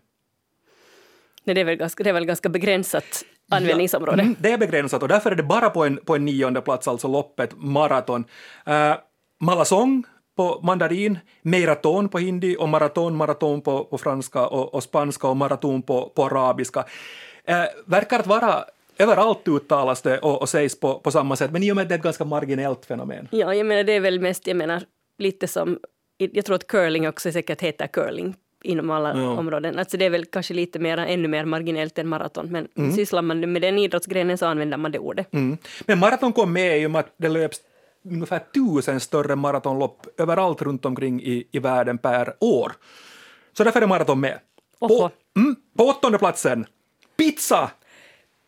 Nej, 1.45 1.55
det, 1.55 1.61
är 1.61 1.65
väl 1.65 1.75
ganska, 1.75 2.03
det 2.03 2.09
är 2.09 2.13
väl 2.13 2.25
ganska 2.25 2.49
begränsat 2.49 3.25
användningsområde. 3.51 4.21
Mm, 4.21 4.35
det 4.39 4.51
är 4.51 4.57
begränsat 4.57 5.01
och 5.01 5.07
därför 5.07 5.31
är 5.31 5.35
det 5.35 5.43
bara 5.43 5.69
på 5.69 5.83
en, 5.83 5.97
på 5.97 6.15
en 6.15 6.25
nionde 6.25 6.61
plats, 6.61 6.87
alltså 6.87 7.07
loppet 7.07 7.51
maraton. 7.55 8.25
Uh, 8.67 8.95
malasong 9.39 10.03
på 10.37 10.59
mandarin, 10.63 11.19
maraton 11.41 12.09
på 12.09 12.19
hindi 12.19 12.55
och 12.59 12.69
maraton, 12.69 13.15
maraton 13.15 13.61
på, 13.61 13.83
på 13.83 13.97
franska 13.97 14.47
och, 14.47 14.73
och 14.73 14.83
spanska 14.83 15.27
och 15.27 15.37
maraton 15.37 15.81
på, 15.81 16.09
på 16.15 16.25
arabiska. 16.25 16.79
Uh, 16.79 17.65
verkar 17.85 18.19
att 18.19 18.27
vara 18.27 18.65
överallt 18.97 19.47
uttalas 19.47 20.01
det 20.01 20.19
och, 20.19 20.41
och 20.41 20.49
sägs 20.49 20.79
på, 20.79 20.99
på 20.99 21.11
samma 21.11 21.35
sätt, 21.35 21.51
men 21.51 21.63
i 21.63 21.71
och 21.71 21.75
med 21.75 21.83
att 21.83 21.89
det 21.89 21.95
är 21.95 21.97
ett 21.99 22.03
ganska 22.03 22.25
marginellt 22.25 22.85
fenomen. 22.85 23.27
Ja, 23.31 23.53
jag 23.53 23.65
menar 23.65 23.83
det 23.83 23.93
är 23.93 23.99
väl 23.99 24.19
mest, 24.19 24.47
jag 24.47 24.57
menar 24.57 24.83
lite 25.17 25.47
som, 25.47 25.79
jag 26.17 26.45
tror 26.45 26.55
att 26.55 26.67
curling 26.67 27.07
också 27.07 27.31
säkert 27.31 27.61
heter 27.61 27.87
curling 27.87 28.35
inom 28.65 28.89
alla 28.91 29.17
Ja. 29.17 29.29
områden. 29.37 29.79
Alltså 29.79 29.97
det 29.97 30.05
är 30.05 30.09
väl 30.09 30.25
kanske 30.25 30.53
lite 30.53 30.79
mer, 30.79 30.97
ännu 30.97 31.27
mer 31.27 31.45
marginellt 31.45 31.97
än 31.97 32.07
maraton, 32.07 32.67
men 32.75 32.93
sysslar 32.93 33.21
man 33.21 33.51
med 33.53 33.61
den 33.61 33.79
idrottsgrenen 33.79 34.37
så 34.37 34.45
använder 34.45 34.77
man 34.77 34.91
det 34.91 34.99
ordet. 34.99 35.33
Mm. 35.33 35.57
Men 35.85 35.99
maraton 35.99 36.33
kom 36.33 36.53
med 36.53 36.81
i 36.81 36.85
och 36.85 36.91
med 36.91 36.99
att 36.99 37.13
det 37.17 37.29
löps 37.29 37.57
ungefär 38.05 38.39
tusen 38.53 38.99
större 38.99 39.35
maratonlopp 39.35 40.07
överallt 40.17 40.61
runt 40.61 40.85
omkring 40.85 41.21
i, 41.21 41.47
i 41.51 41.59
världen 41.59 41.97
per 41.97 42.33
år. 42.39 42.71
Så 43.57 43.63
därför 43.63 43.81
är 43.81 43.87
maraton 43.87 44.19
med. 44.19 44.39
På, 44.79 45.11
mm, 45.37 45.55
på 45.77 45.83
åttonde 45.83 46.17
platsen, 46.17 46.65
pizza! 47.17 47.71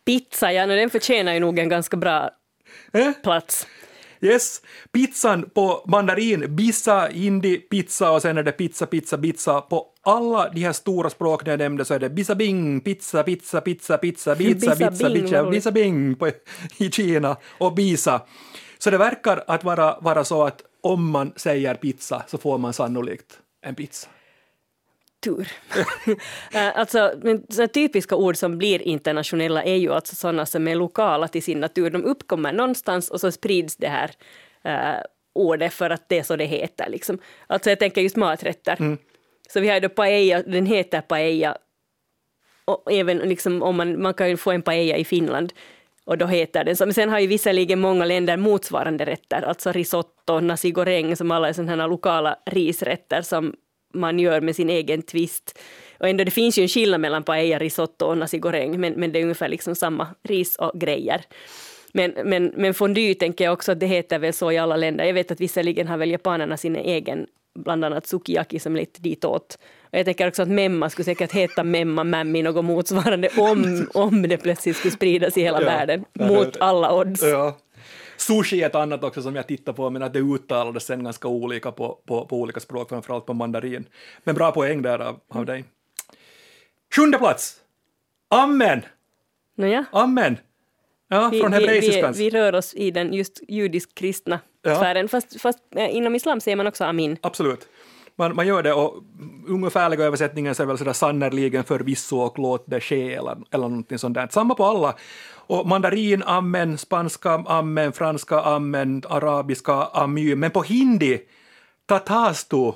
Pizza, 0.06 0.52
ja, 0.52 0.66
den 0.66 0.90
förtjänar 0.90 1.32
ju 1.34 1.40
nog 1.40 1.58
en 1.58 1.68
ganska 1.68 1.96
bra 1.96 2.30
Eh? 2.92 3.12
plats. 3.22 3.66
Yes, 4.20 4.62
pizzan 4.92 5.50
på 5.54 5.84
mandarin, 5.86 6.56
bissa, 6.56 7.06
hindi, 7.06 7.56
pizza 7.56 8.10
och 8.10 8.22
sen 8.22 8.38
är 8.38 8.42
det 8.42 8.52
pizza, 8.52 8.86
pizza, 8.86 9.18
pizza. 9.18 9.60
På 9.60 9.86
alla 10.02 10.48
de 10.48 10.60
här 10.60 10.72
stora 10.72 11.10
språken 11.10 11.50
jag 11.50 11.58
nämnde 11.58 11.84
så 11.84 11.94
är 11.94 11.98
det 11.98 12.10
bisa 12.10 12.34
bing, 12.34 12.80
pizza, 12.80 13.22
pizza, 13.22 13.60
pizza, 13.60 13.98
pizza, 13.98 14.36
pizza, 14.36 14.76
pizza, 14.76 15.10
pizza, 15.10 15.36
vad 15.36 15.46
roligt. 15.46 15.50
bisa 15.50 15.70
bing 15.70 16.14
på, 16.14 16.30
i 16.78 16.90
Kina 16.90 17.36
och 17.58 17.74
bisa. 17.74 18.22
Så 18.78 18.90
det 18.90 18.98
verkar 18.98 19.44
att 19.46 19.64
vara, 19.64 19.98
vara 20.00 20.24
så 20.24 20.44
att 20.44 20.62
om 20.80 21.10
man 21.10 21.32
säger 21.36 21.74
pizza 21.74 22.22
så 22.26 22.38
får 22.38 22.58
man 22.58 22.72
sannolikt 22.72 23.38
en 23.62 23.74
pizza. 23.74 24.08
Tur. 25.20 25.52
Eh, 26.52 26.78
alltså, 26.78 27.12
men 27.22 27.46
typiska 27.68 28.16
ord 28.16 28.36
som 28.36 28.58
blir 28.58 28.82
internationella 28.82 29.64
är 29.64 29.76
ju 29.76 29.92
alltså 29.92 30.14
sådana 30.14 30.46
som 30.46 30.68
är 30.68 30.74
lokala 30.74 31.28
till 31.28 31.42
sin 31.42 31.60
natur. 31.60 31.90
De 31.90 32.04
uppkommer 32.04 32.52
någonstans 32.52 33.10
och 33.10 33.20
så 33.20 33.32
sprids 33.32 33.76
det 33.76 33.88
här 33.88 34.10
uh, 34.66 35.02
ordet 35.34 35.74
för 35.74 35.90
att 35.90 36.08
det 36.08 36.18
är 36.18 36.22
så 36.22 36.36
det 36.36 36.44
heter. 36.44 36.88
Liksom. 36.88 37.18
Alltså 37.46 37.70
jag 37.70 37.78
tänker 37.78 38.00
just 38.00 38.16
maträtter. 38.16 38.96
Så 39.48 39.60
vi 39.60 39.68
har 39.68 39.74
ju 39.74 39.80
då 39.80 39.88
paella, 39.88 40.42
den 40.42 40.66
heter 40.66 41.00
paella. 41.00 41.56
Och 42.64 42.92
även 42.92 43.18
liksom 43.18 43.62
om 43.62 43.76
man, 43.76 44.02
man 44.02 44.14
kan 44.14 44.28
ju 44.28 44.36
få 44.36 44.50
en 44.50 44.62
paella 44.62 44.96
i 44.96 45.04
Finland 45.04 45.52
och 46.04 46.18
då 46.18 46.26
heter 46.26 46.64
den 46.64 46.76
så. 46.76 46.86
Men 46.86 46.94
sen 46.94 47.08
har 47.08 47.18
ju 47.18 47.26
visserligen 47.26 47.80
många 47.80 48.04
länder 48.04 48.36
motsvarande 48.36 49.06
rätter, 49.06 49.42
alltså 49.42 49.72
risotto, 49.72 50.40
nasi 50.40 50.70
goreng 50.70 51.16
som 51.16 51.30
alla 51.30 51.48
är 51.48 51.52
sådana 51.52 51.82
här 51.82 51.88
lokala 51.88 52.36
risrätter 52.46 53.22
som 53.22 53.54
man 53.94 54.18
gör 54.18 54.40
med 54.40 54.56
sin 54.56 54.70
egen 54.70 55.02
twist. 55.02 55.58
Och 56.00 56.08
ändå, 56.08 56.24
det 56.24 56.30
finns 56.30 56.58
ju 56.58 56.62
en 56.62 56.68
skillnad 56.68 57.00
mellan 57.00 57.22
paella, 57.22 57.58
risotto 57.58 58.06
och 58.06 58.18
nasi 58.18 58.38
goreng, 58.38 58.80
men, 58.80 58.92
men 58.92 59.12
det 59.12 59.18
är 59.18 59.22
ungefär 59.22 59.48
liksom 59.48 59.74
samma 59.74 60.06
ris 60.22 60.56
och 60.56 60.80
grejer. 60.80 61.22
Men, 61.92 62.14
men, 62.24 62.52
men 62.56 62.74
fondue 62.74 63.14
tänker 63.14 63.44
jag 63.44 63.52
också 63.52 63.72
att 63.72 63.80
det 63.80 63.86
heter 63.86 64.18
väl 64.18 64.32
så 64.32 64.52
i 64.52 64.58
alla 64.58 64.76
länder. 64.76 65.04
Jag 65.04 65.14
vet 65.14 65.30
att 65.30 65.40
visserligen 65.40 65.88
har 65.88 65.96
väl 65.96 66.10
japanerna 66.10 66.56
sin 66.56 66.76
egen, 66.76 67.26
bland 67.54 67.84
annat 67.84 68.06
sukiyaki 68.06 68.58
som 68.58 68.74
är 68.76 68.80
lite 68.80 69.02
ditåt. 69.02 69.58
Och 69.82 69.98
jag 69.98 70.04
tänker 70.04 70.28
också 70.28 70.42
att 70.42 70.48
memma 70.48 70.90
skulle 70.90 71.04
säkert 71.04 71.32
heta 71.32 71.64
memma, 71.64 72.04
mammi, 72.04 72.42
något 72.42 72.64
motsvarande 72.64 73.28
om, 73.38 73.86
om 73.94 74.22
det 74.22 74.36
plötsligt 74.36 74.76
skulle 74.76 74.92
spridas 74.92 75.36
i 75.36 75.40
hela 75.42 75.62
Ja. 75.62 75.66
världen, 75.66 76.04
mot 76.12 76.56
alla 76.60 76.94
odds. 76.94 77.22
Ja. 77.22 77.56
Sushi 78.20 78.62
är 78.62 78.66
ett 78.66 78.74
annat 78.74 79.04
också 79.04 79.22
som 79.22 79.36
jag 79.36 79.46
tittar 79.46 79.72
på, 79.72 79.90
men 79.90 80.02
att 80.02 80.12
det 80.12 80.18
uttalades 80.18 80.84
sen 80.84 81.04
ganska 81.04 81.28
olika 81.28 81.72
på, 81.72 81.98
på, 82.06 82.26
på 82.26 82.36
olika 82.40 82.60
språk, 82.60 82.88
framförallt 82.88 83.26
på 83.26 83.34
mandarin. 83.34 83.84
Men 84.24 84.34
bra 84.34 84.52
poäng 84.52 84.82
där 84.82 84.98
av, 84.98 85.20
av 85.28 85.46
dig. 85.46 85.64
Sjunde 86.96 87.18
plats! 87.18 87.56
Amen! 88.30 88.82
Nåja, 89.56 89.84
Amen! 89.92 90.36
Ja, 91.08 91.28
vi, 91.32 91.40
från 91.40 91.52
vi, 91.52 91.58
vi, 91.58 91.64
hebreiskans. 91.64 92.18
vi 92.18 92.30
rör 92.30 92.54
oss 92.54 92.74
i 92.74 92.90
den 92.90 93.12
just 93.12 93.40
judisk-kristna 93.48 94.40
Ja. 94.62 94.74
sfären, 94.76 95.08
fast, 95.08 95.40
fast 95.40 95.58
eh, 95.76 95.96
inom 95.96 96.14
islam 96.14 96.40
säger 96.40 96.56
man 96.56 96.66
också 96.66 96.84
amin. 96.84 97.16
Absolut. 97.20 97.68
Man, 98.18 98.36
man 98.36 98.46
gör 98.46 98.62
det 98.62 98.72
och 98.72 99.02
ungefärliga 99.46 100.04
översättningen 100.04 100.54
så 100.54 100.62
är 100.62 100.66
väl 100.66 100.78
sådär 100.78 100.92
sannerligen 100.92 101.64
förvisso 101.64 102.18
och 102.18 102.38
låt 102.38 102.64
det 102.66 102.80
ske 102.80 103.14
eller, 103.14 103.36
eller 103.50 103.68
någonting 103.68 103.98
sånt 103.98 104.14
där. 104.14 104.28
Samma 104.30 104.54
på 104.54 104.64
alla. 104.64 104.94
Och 105.30 105.66
mandarin, 105.66 106.22
amen, 106.22 106.78
spanska, 106.78 107.30
amen, 107.46 107.92
franska, 107.92 108.40
amen, 108.40 109.02
arabiska, 109.08 109.72
amy, 109.72 110.34
men 110.34 110.50
på 110.50 110.62
hindi, 110.62 111.20
tatastu. 111.86 112.72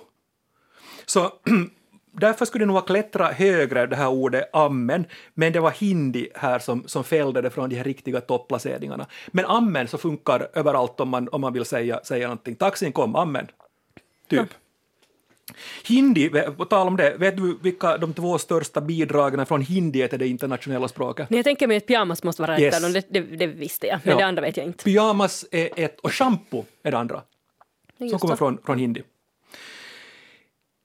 Så 1.06 1.32
därför 2.12 2.44
skulle 2.44 2.62
det 2.62 2.66
nog 2.66 2.76
ha 2.76 2.82
klättrat 2.82 3.34
högre 3.34 3.86
det 3.86 3.96
här 3.96 4.08
ordet 4.08 4.50
amen, 4.52 5.04
men 5.34 5.52
det 5.52 5.60
var 5.60 5.70
hindi 5.70 6.28
här 6.34 6.58
som, 6.58 6.88
som 6.88 7.04
fällde 7.04 7.42
det 7.42 7.50
från 7.50 7.70
de 7.70 7.76
här 7.76 7.84
riktiga 7.84 8.20
topplaceringarna. 8.20 9.06
Men 9.28 9.44
amen 9.44 9.88
så 9.88 9.98
funkar 9.98 10.48
överallt 10.54 11.00
om 11.00 11.08
man, 11.08 11.28
om 11.28 11.40
man 11.40 11.52
vill 11.52 11.64
säga, 11.64 12.00
säga 12.04 12.28
någonting. 12.28 12.54
Taxin 12.54 12.92
kom, 12.92 13.16
amen. 13.16 13.46
Typ. 14.28 14.48
Hindi, 15.88 16.28
på 16.56 16.64
tal 16.64 16.86
om 16.86 16.96
det, 16.96 17.16
vet 17.18 17.36
du 17.36 17.58
vilka 17.62 17.98
de 17.98 18.14
två 18.14 18.38
största 18.38 18.80
bidragen 18.80 19.46
från 19.46 19.60
hindi 19.62 20.02
är 20.02 20.08
till 20.08 20.18
det 20.18 20.28
internationella 20.28 20.88
språket? 20.88 21.30
Men 21.30 21.36
jag 21.36 21.44
tänker 21.44 21.66
mig 21.66 21.76
att 21.76 21.86
pyjamas 21.86 22.22
måste 22.22 22.42
vara 22.42 22.60
Yes. 22.60 22.74
ett 22.74 22.84
av 22.84 22.92
dem, 22.92 23.02
det, 23.10 23.20
det, 23.20 23.36
det 23.36 23.46
visste 23.46 23.86
jag, 23.86 24.00
men 24.04 24.10
Ja. 24.12 24.18
det 24.18 24.24
andra 24.26 24.42
vet 24.42 24.56
jag 24.56 24.66
inte. 24.66 24.84
Pyjamas 24.84 25.44
är 25.50 25.68
ett 25.76 26.00
och 26.00 26.12
shampoo 26.12 26.64
är 26.82 26.90
det 26.90 26.98
andra. 26.98 27.22
som 27.98 28.06
Just 28.06 28.20
kommer 28.20 28.34
så. 28.34 28.38
från, 28.38 28.58
från 28.64 28.78
hindi. 28.78 29.02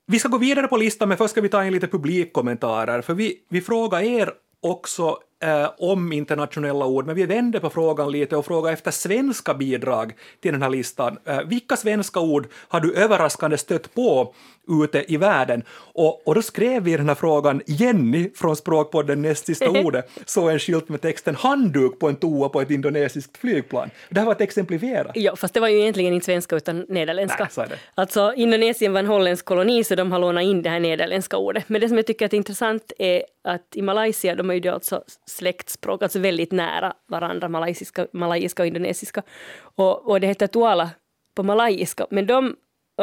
Vi 0.06 0.20
ska 0.20 0.30
gå 0.30 0.38
vidare 0.38 0.68
på 0.68 0.78
listan, 0.78 1.10
men 1.10 1.18
först 1.18 1.32
ska 1.32 1.42
vi 1.42 1.50
ta 1.50 1.66
in 1.66 1.74
lite 1.74 1.88
publikkommentarer, 1.88 3.02
för 3.02 3.14
vi, 3.14 3.40
vi 3.50 3.62
frågar 3.62 4.02
er 4.02 4.34
också 4.60 5.20
eh, 5.44 5.70
om 5.78 6.14
internationella 6.14 6.86
ord, 6.86 7.06
men 7.06 7.16
vi 7.16 7.26
vände 7.26 7.60
på 7.60 7.70
frågan 7.70 8.12
lite 8.12 8.38
och 8.38 8.46
frågar 8.46 8.74
efter 8.74 8.92
svenska 8.92 9.54
bidrag 9.54 10.14
till 10.42 10.52
den 10.52 10.62
här 10.62 10.70
listan. 10.70 11.18
Eh, 11.26 11.42
vilka 11.42 11.76
svenska 11.76 12.20
ord 12.20 12.48
har 12.68 12.80
du 12.80 12.94
överraskande 12.94 13.58
stött 13.58 13.94
på 13.94 14.34
ute 14.84 15.14
i 15.14 15.18
världen? 15.18 15.64
Och, 15.94 16.28
och 16.28 16.36
då 16.36 16.42
skrev 16.42 16.84
vi 16.84 16.98
den 16.98 17.08
här 17.08 17.16
frågan 17.16 17.62
Jenny 17.66 18.30
från 18.36 18.56
Språkpodden 18.56 19.22
Näst 19.22 19.46
sista 19.46 19.70
ordet 19.86 20.10
såg 20.26 20.50
en 20.50 20.60
skylt 20.60 20.90
med 20.90 21.02
texten 21.02 21.36
handduk 21.36 22.00
på 22.00 22.10
en 22.10 22.16
toa 22.16 22.50
på 22.50 22.62
ett 22.62 22.72
indonesiskt 22.72 23.38
flygplan. 23.38 23.90
Det 24.10 24.20
här 24.20 24.26
var 24.26 24.32
att 24.32 24.42
exemplifiera. 24.42 25.12
Ja, 25.16 25.36
fast 25.36 25.54
det 25.54 25.60
var 25.60 25.68
ju 25.68 25.80
egentligen 25.80 26.14
inte 26.14 26.26
svenska 26.26 26.56
utan 26.56 26.86
nederländska. 26.90 27.50
Nej. 27.58 27.68
Alltså 27.96 28.34
Indonesien 28.36 28.94
var 28.94 29.00
en 29.00 29.06
holländsk 29.06 29.46
koloni 29.46 29.84
så 29.84 29.96
de 29.96 30.12
har 30.12 30.20
lånat 30.20 30.44
in 30.44 30.62
det 30.62 30.70
här 30.70 30.80
nederländska 30.80 31.38
ordet. 31.38 31.70
Men 31.70 31.82
det 31.82 31.88
som 31.88 31.98
jag 31.98 32.08
tycker 32.08 32.26
är 32.26 32.34
intressant 32.34 32.92
är 33.00 33.24
att 33.44 33.76
i 33.76 33.82
Malaysia, 33.82 34.36
de 34.36 34.50
är 34.50 34.54
ju 34.54 34.70
alltså 34.70 35.04
släktspråk, 35.30 36.04
alltså 36.04 36.20
väldigt 36.20 36.52
nära 36.52 36.94
varandra, 37.08 37.50
malaysiska, 37.50 38.08
malayiska 38.14 38.64
och 38.64 38.68
indonesiska. 38.68 39.24
Och, 39.60 40.10
och 40.10 40.20
det 40.20 40.28
heter 40.28 40.48
tuala 40.48 40.90
på 41.36 41.44
malayiska, 41.44 42.08
men 42.10 42.28
de 42.28 42.56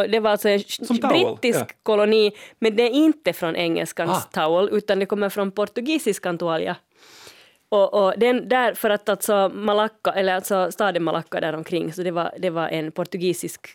det 0.08 0.20
var 0.20 0.30
alltså 0.30 0.48
en 0.48 0.60
towel, 0.60 0.98
brittisk 1.00 1.60
ja. 1.60 1.74
koloni, 1.82 2.32
men 2.58 2.76
det 2.76 2.82
är 2.82 2.90
inte 2.90 3.32
från 3.32 3.56
engelskans 3.56 4.10
Ah. 4.10 4.40
towel, 4.40 4.68
utan 4.72 4.98
det 4.98 5.06
kommer 5.06 5.28
från 5.28 5.50
portugisiskan 5.50 6.38
toalja. 6.38 6.76
Och, 7.68 7.94
och 7.94 8.14
den 8.18 8.48
där, 8.48 8.74
för 8.74 8.90
att 8.90 9.08
alltså 9.08 9.50
Malacca, 9.54 10.12
eller 10.12 10.34
alltså 10.34 10.72
staden 10.72 11.02
Malacca 11.02 11.40
där 11.40 11.52
omkring, 11.52 11.92
så 11.92 12.02
det 12.02 12.10
var, 12.10 12.34
det 12.38 12.50
var 12.50 12.68
en 12.68 12.92
portugisisk 12.92 13.66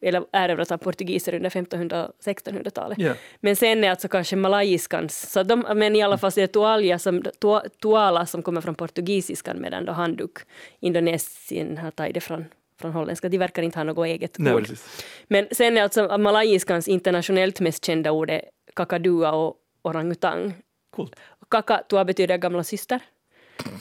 eller 0.00 0.24
erövrat 0.32 0.72
av 0.72 0.76
portugiser 0.78 1.34
under 1.34 1.46
1500 1.46 2.06
och 2.06 2.14
1600-talet. 2.24 2.98
Ja. 2.98 3.14
Men 3.40 3.56
sen 3.56 3.84
är 3.84 3.90
alltså 3.90 4.08
kanske 4.08 4.36
malayiskans, 4.36 5.30
så 5.32 5.42
de, 5.42 5.66
men 5.74 5.96
i 5.96 6.02
alla 6.02 6.18
fall 6.18 6.32
så 6.32 6.40
är 6.40 6.42
det 6.42 6.52
toalja 6.52 6.98
som, 6.98 7.22
to, 7.38 7.60
toala 7.80 8.26
som 8.26 8.42
kommer 8.42 8.60
från 8.60 8.74
portugisiskan 8.74 9.60
medan 9.60 9.84
då 9.84 9.92
handduk, 9.92 10.38
Indonesien 10.80 11.78
har 11.78 11.90
tagit 11.90 12.14
det 12.14 12.20
från, 12.20 12.44
från 12.80 12.92
holländska, 12.92 13.28
de 13.28 13.38
verkar 13.38 13.62
inte 13.62 13.78
ha 13.78 13.84
något 13.84 14.06
eget 14.06 14.38
Nej, 14.38 14.54
ord. 14.54 14.60
precis. 14.60 15.04
Men 15.28 15.46
sen 15.52 15.76
är 15.78 15.82
alltså 15.82 16.18
malayiskans 16.18 16.88
internationellt 16.88 17.60
mest 17.60 17.84
kända 17.84 18.12
ord 18.12 18.30
är 18.30 18.42
kakadua 18.74 19.32
och 19.32 19.54
orangutang. 19.82 20.54
Coolt. 20.90 21.16
Kakatua 21.50 22.04
betyder 22.04 22.36
gamla 22.36 22.64
syster. 22.64 23.00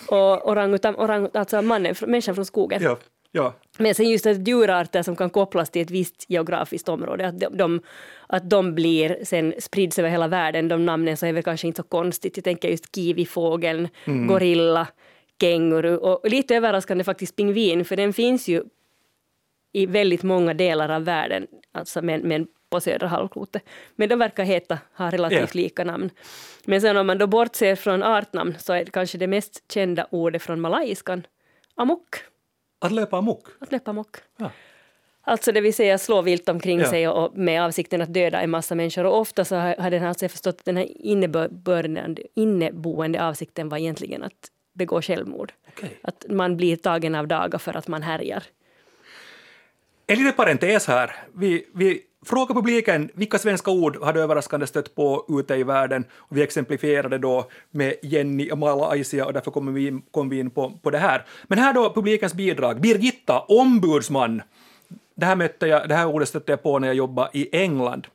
Och 0.08 0.50
orangutang, 0.50 0.96
orang, 0.96 1.30
alltså 1.34 1.62
mannen, 1.62 1.96
människan 2.02 2.36
från 2.36 2.46
skogen. 2.46 2.84
Ja, 2.84 2.98
ja. 3.36 3.54
Men 3.78 3.96
sen 3.96 4.10
just 4.10 4.26
att 4.26 4.48
djurarter 4.48 5.04
som 5.04 5.16
kan 5.16 5.30
kopplas 5.30 5.70
till 5.70 5.82
ett 5.82 5.92
visst 5.92 6.26
geografiskt 6.28 6.90
område, 6.90 7.28
att 7.28 7.58
de, 7.58 7.82
att 8.28 8.50
de 8.50 8.76
blir, 8.76 9.18
sen 9.24 9.54
sprids 9.60 10.00
över 10.00 10.10
hela 10.10 10.28
världen, 10.28 10.68
de 10.68 10.86
namnen 10.86 11.18
så 11.18 11.26
är 11.26 11.34
väl 11.34 11.44
kanske 11.44 11.68
inte 11.68 11.82
så 11.82 11.88
konstigt. 11.88 12.38
Jag 12.38 12.44
tänker 12.44 12.70
just 12.70 12.96
kiwifågeln, 12.96 13.88
gorilla, 14.28 14.88
känguru 15.42 15.98
och 15.98 16.30
lite 16.30 16.56
överraskande 16.56 17.04
faktiskt 17.04 17.36
pingvin, 17.36 17.86
för 17.86 17.96
den 17.96 18.14
finns 18.14 18.48
ju 18.48 18.64
i 19.74 19.86
väldigt 19.86 20.24
många 20.24 20.54
delar 20.54 20.90
av 20.90 21.04
världen, 21.04 21.48
alltså 21.72 22.02
men, 22.02 22.22
men 22.22 22.48
på 22.70 22.82
södra 22.82 23.08
halvklotet. 23.08 23.64
Men 23.96 24.10
de 24.10 24.20
verkar 24.20 24.44
heta, 24.44 24.80
ha 24.98 25.12
relativt 25.12 25.56
Ja. 25.56 25.62
lika 25.62 25.84
namn. 25.84 26.10
Men 26.66 26.82
sen 26.82 26.98
om 26.98 27.08
man 27.08 27.18
då 27.18 27.28
bortser 27.28 27.76
från 27.76 28.04
artnamn 28.04 28.56
så 28.60 28.74
är 28.74 28.86
det 28.86 28.92
kanske 28.92 29.18
det 29.18 29.28
mest 29.28 29.72
kända 29.72 30.08
ordet 30.12 30.42
från 30.42 30.62
malayiskan 30.62 31.24
amok, 31.76 32.16
Att 32.80 32.92
löpa 32.92 33.18
amok. 33.18 33.48
att 33.60 33.72
löpa 33.72 33.92
amok. 33.92 34.16
Ja. 34.38 34.52
Alltså 35.28 35.52
det 35.52 35.62
vill 35.62 35.74
säga 35.74 35.98
slå 35.98 36.22
vilt 36.22 36.50
omkring 36.50 36.80
Ja. 36.80 36.90
sig 36.90 37.08
och, 37.08 37.26
och 37.26 37.38
med 37.38 37.64
avsikten 37.64 38.02
att 38.02 38.14
döda 38.14 38.42
en 38.42 38.50
massa 38.50 38.76
människor. 38.76 39.04
Och 39.06 39.20
ofta 39.20 39.46
så 39.46 39.56
har, 39.56 39.76
har 39.76 39.92
den 39.92 40.04
alltså 40.04 40.30
förstått 40.30 40.56
att 40.60 40.66
den 40.66 40.78
här 40.78 40.88
innebörden, 41.02 42.18
inneboende 42.34 43.24
avsikten 43.26 43.70
var 43.70 43.78
egentligen 43.78 44.24
att 44.24 44.52
begå 44.74 45.02
självmord. 45.02 45.54
Okej. 45.68 46.00
Att 46.04 46.26
man 46.30 46.58
blir 46.58 46.76
tagen 46.76 47.16
av 47.16 47.28
daga 47.28 47.60
för 47.60 47.78
att 47.78 47.88
man 47.88 48.04
härjar. 48.04 48.44
En 50.08 50.18
liten 50.18 50.34
parentes 50.34 50.88
här. 50.88 51.16
Vi, 51.34 51.68
vi 51.74 52.02
frågar 52.26 52.56
publiken 52.56 53.10
vilka 53.14 53.38
svenska 53.38 53.72
ord 53.72 53.98
har 54.02 54.14
du 54.14 54.22
överraskande 54.22 54.68
stött 54.68 54.96
på 54.96 55.26
ute 55.30 55.56
i 55.56 55.64
världen. 55.64 56.06
Och 56.16 56.38
vi 56.38 56.44
exemplifierade 56.44 57.18
då 57.18 57.50
med 57.72 57.96
Jenny 58.02 58.52
och 58.52 58.58
Malaysia 58.58 59.26
och 59.26 59.34
därför 59.34 59.52
kommer 59.52 59.72
vi 59.72 59.88
in, 59.88 60.02
kom 60.12 60.30
vi 60.30 60.40
in 60.40 60.50
på, 60.50 60.72
på 60.82 60.90
det 60.90 60.98
här. 60.98 61.26
Men 61.44 61.58
här 61.60 61.74
då 61.74 61.94
publikens 61.94 62.34
bidrag. 62.34 62.82
Birgitta, 62.82 63.40
ombudsman. 63.40 64.42
det 65.16 65.26
här, 65.26 65.36
mötte 65.36 65.68
jag, 65.68 65.90
det 65.90 65.96
här 65.96 66.08
ordet 66.08 66.30
stötte 66.30 66.52
jag 66.52 66.64
på 66.64 66.80
när 66.80 66.88
jag 66.88 66.96
jobbade 66.96 67.30
i 67.34 67.50
England. 67.56 68.08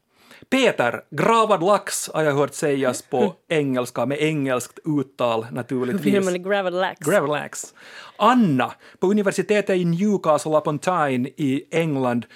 Peter, 0.51 1.03
gravad 1.11 1.63
lax 1.63 2.11
har 2.15 2.23
jag 2.23 2.35
hört 2.35 2.55
sägas 2.55 3.03
på 3.03 3.35
engelska 3.49 4.07
med 4.07 4.19
engelskt 4.19 4.79
uttal 4.85 5.47
naturligtvis. 5.53 6.45
Gravad 6.45 6.73
lax? 6.73 7.01
Gravad 7.01 7.31
lax. 7.31 7.75
Anna, 8.17 8.73
på 8.99 9.07
universitetet 9.07 9.77
i 9.77 9.85
Newcastle 9.85 10.57
upon 10.57 10.79
Tyne 10.79 11.29
i 11.37 11.65
England 11.71 12.27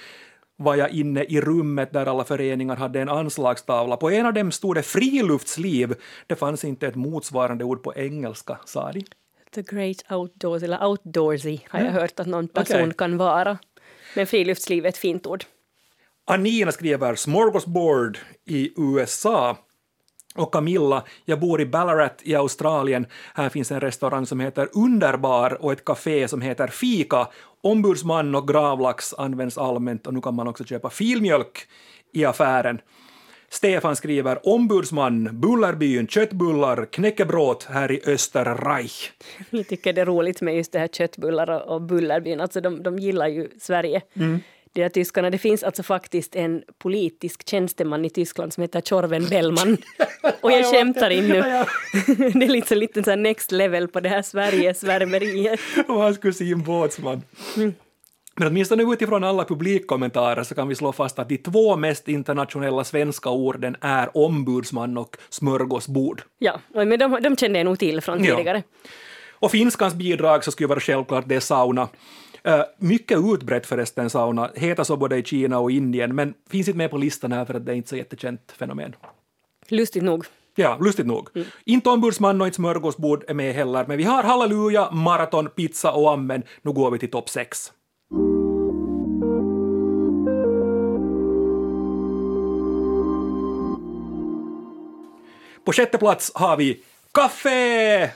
var 0.56 0.74
jag 0.74 0.90
inne 0.90 1.24
i 1.24 1.40
rummet 1.40 1.92
där 1.92 2.06
alla 2.06 2.24
föreningar 2.24 2.76
hade 2.76 3.00
en 3.00 3.08
anslagstavla. 3.08 3.96
På 3.96 4.10
en 4.10 4.26
av 4.26 4.34
dem 4.34 4.52
stod 4.52 4.74
det 4.74 4.82
friluftsliv. 4.82 5.94
Det 6.26 6.34
fanns 6.36 6.64
inte 6.64 6.86
ett 6.86 6.94
motsvarande 6.94 7.64
ord 7.64 7.82
på 7.82 7.94
engelska, 7.94 8.58
sa 8.64 8.92
de. 8.92 9.04
The 9.54 9.62
great 9.62 10.12
outdoors, 10.12 10.62
eller 10.62 10.84
outdoorsy 10.86 11.58
har 11.68 11.78
jag 11.80 11.88
Ja. 11.88 11.92
hört 11.92 12.20
att 12.20 12.26
någon 12.26 12.48
person 12.48 12.80
Okej. 12.82 12.94
kan 12.98 13.16
vara. 13.16 13.58
Men 14.16 14.26
friluftsliv 14.26 14.84
är 14.84 14.88
ett 14.88 14.96
fint 14.96 15.26
ord. 15.26 15.44
Anina 16.24 16.72
skriver 16.72 17.14
smorgasbord 17.14 18.18
i 18.44 18.72
USA. 18.76 19.56
Och 20.36 20.52
Camilla, 20.52 21.04
jag 21.24 21.40
bor 21.40 21.60
i 21.60 21.66
Ballarat 21.66 22.20
i 22.22 22.34
Australien. 22.34 23.06
Här 23.34 23.48
finns 23.48 23.72
en 23.72 23.80
restaurang 23.80 24.26
som 24.26 24.40
heter 24.40 24.68
Underbar 24.72 25.64
och 25.64 25.72
ett 25.72 25.84
café 25.84 26.28
som 26.28 26.40
heter 26.40 26.66
Fika. 26.66 27.28
Ombudsman 27.60 28.34
och 28.34 28.48
gravlax 28.48 29.14
används 29.14 29.58
allmänt 29.58 30.06
och 30.06 30.14
nu 30.14 30.20
kan 30.20 30.34
man 30.34 30.48
också 30.48 30.64
köpa 30.64 30.90
filmjölk 30.90 31.68
i 32.12 32.24
affären. 32.24 32.80
Stefan 33.48 33.96
skriver 33.96 34.48
ombudsman, 34.48 35.40
Bullerbyn, 35.40 36.06
köttbullar, 36.06 36.86
knäckebröd 36.90 37.64
här 37.68 37.92
i 37.92 38.00
Österreich. 38.06 39.12
Jag 39.50 39.68
tycker 39.68 39.92
det 39.92 40.00
är 40.00 40.06
roligt 40.06 40.40
med 40.40 40.56
just 40.56 40.72
det 40.72 40.78
här 40.78 40.88
köttbullar 40.88 41.68
och, 41.68 41.82
Bullerbyn. 41.82 42.40
Alltså 42.40 42.60
de, 42.60 42.82
de 42.82 42.98
gillar 42.98 43.28
ju 43.28 43.48
Sverige. 43.60 44.02
Mm. 44.14 44.40
De 44.74 44.82
här 44.82 44.88
tyskarna. 44.88 45.30
Det 45.30 45.38
finns 45.38 45.62
alltså 45.62 45.82
faktiskt 45.82 46.36
en 46.36 46.62
politisk 46.78 47.48
tjänsteman 47.48 48.04
i 48.04 48.10
Tyskland 48.10 48.52
som 48.52 48.60
heter 48.62 48.80
Tjorven 48.80 49.26
Bellman. 49.28 49.76
Och 50.40 50.52
jag 50.52 50.70
skämtar 50.74 51.10
in 51.10 51.28
nu. 51.28 51.42
Det 52.34 52.44
är 52.44 52.48
liksom 52.48 52.78
lite 52.78 53.02
så 53.02 53.16
next 53.16 53.52
level 53.52 53.88
på 53.88 54.00
det 54.00 54.08
här 54.08 54.22
Sverige-svärmeriet. 54.22 55.60
och 55.88 55.94
hans 55.94 56.18
kusin 56.18 56.62
Båtsman. 56.62 57.22
Men 58.36 58.48
åtminstone 58.48 58.82
utifrån 58.92 59.24
alla 59.24 59.44
publikkommentarer 59.44 60.42
så 60.42 60.54
kan 60.54 60.68
vi 60.68 60.74
slå 60.74 60.92
fast 60.92 61.18
att 61.18 61.28
de 61.28 61.38
två 61.38 61.76
mest 61.76 62.08
internationella 62.08 62.84
svenska 62.84 63.30
orden 63.30 63.76
är 63.80 64.16
ombudsman 64.16 64.98
och 64.98 65.16
smörgåsbord. 65.30 66.22
Ja, 66.38 66.60
men 66.74 66.98
de, 66.98 67.18
de 67.22 67.36
kände 67.36 67.58
jag 67.58 67.64
nog 67.64 67.78
till 67.78 68.00
från 68.00 68.24
Ja. 68.24 68.36
tidigare. 68.36 68.62
Och 69.30 69.50
finskans 69.50 69.94
bidrag 69.94 70.44
så 70.44 70.50
skulle 70.50 70.66
vara 70.66 70.80
självklart 70.80 71.24
det 71.28 71.34
är 71.34 71.40
sauna. 71.40 71.88
Uh, 72.48 72.62
mycket 72.78 73.18
utbrett 73.18 73.66
förresten 73.66 74.10
sauna, 74.10 74.50
heter 74.54 74.84
så 74.84 74.96
både 74.96 75.16
i 75.16 75.24
Kina 75.24 75.58
och 75.58 75.70
Indien, 75.70 76.14
men 76.14 76.34
finns 76.50 76.68
inte 76.68 76.78
med 76.78 76.90
på 76.90 76.98
listan 76.98 77.32
här 77.32 77.44
för 77.44 77.54
att 77.54 77.66
det 77.66 77.72
är 77.72 77.76
inte 77.76 77.88
så 77.88 77.96
jättekänt 77.96 78.54
fenomen. 78.58 78.96
Lustigt 79.68 80.02
nog. 80.02 80.24
Ja, 80.54 80.78
lustigt 80.80 81.06
nog. 81.06 81.28
Inte 81.64 81.90
ombudsman 81.90 82.40
och 82.40 82.46
inte 82.46 82.56
smörgåsbord 82.56 83.24
är 83.28 83.34
med 83.34 83.54
heller, 83.54 83.84
men 83.86 83.98
vi 83.98 84.04
har 84.04 84.22
halleluja, 84.22 84.90
maraton, 84.90 85.48
pizza 85.48 85.92
och 85.92 86.12
amen. 86.12 86.42
Nu 86.62 86.72
går 86.72 86.90
vi 86.90 86.98
till 86.98 87.10
topp 87.10 87.28
sex. 87.28 87.72
På 95.64 95.72
sjätte 95.72 95.98
plats 95.98 96.32
har 96.34 96.56
vi 96.56 96.82
kaffe! 97.12 98.10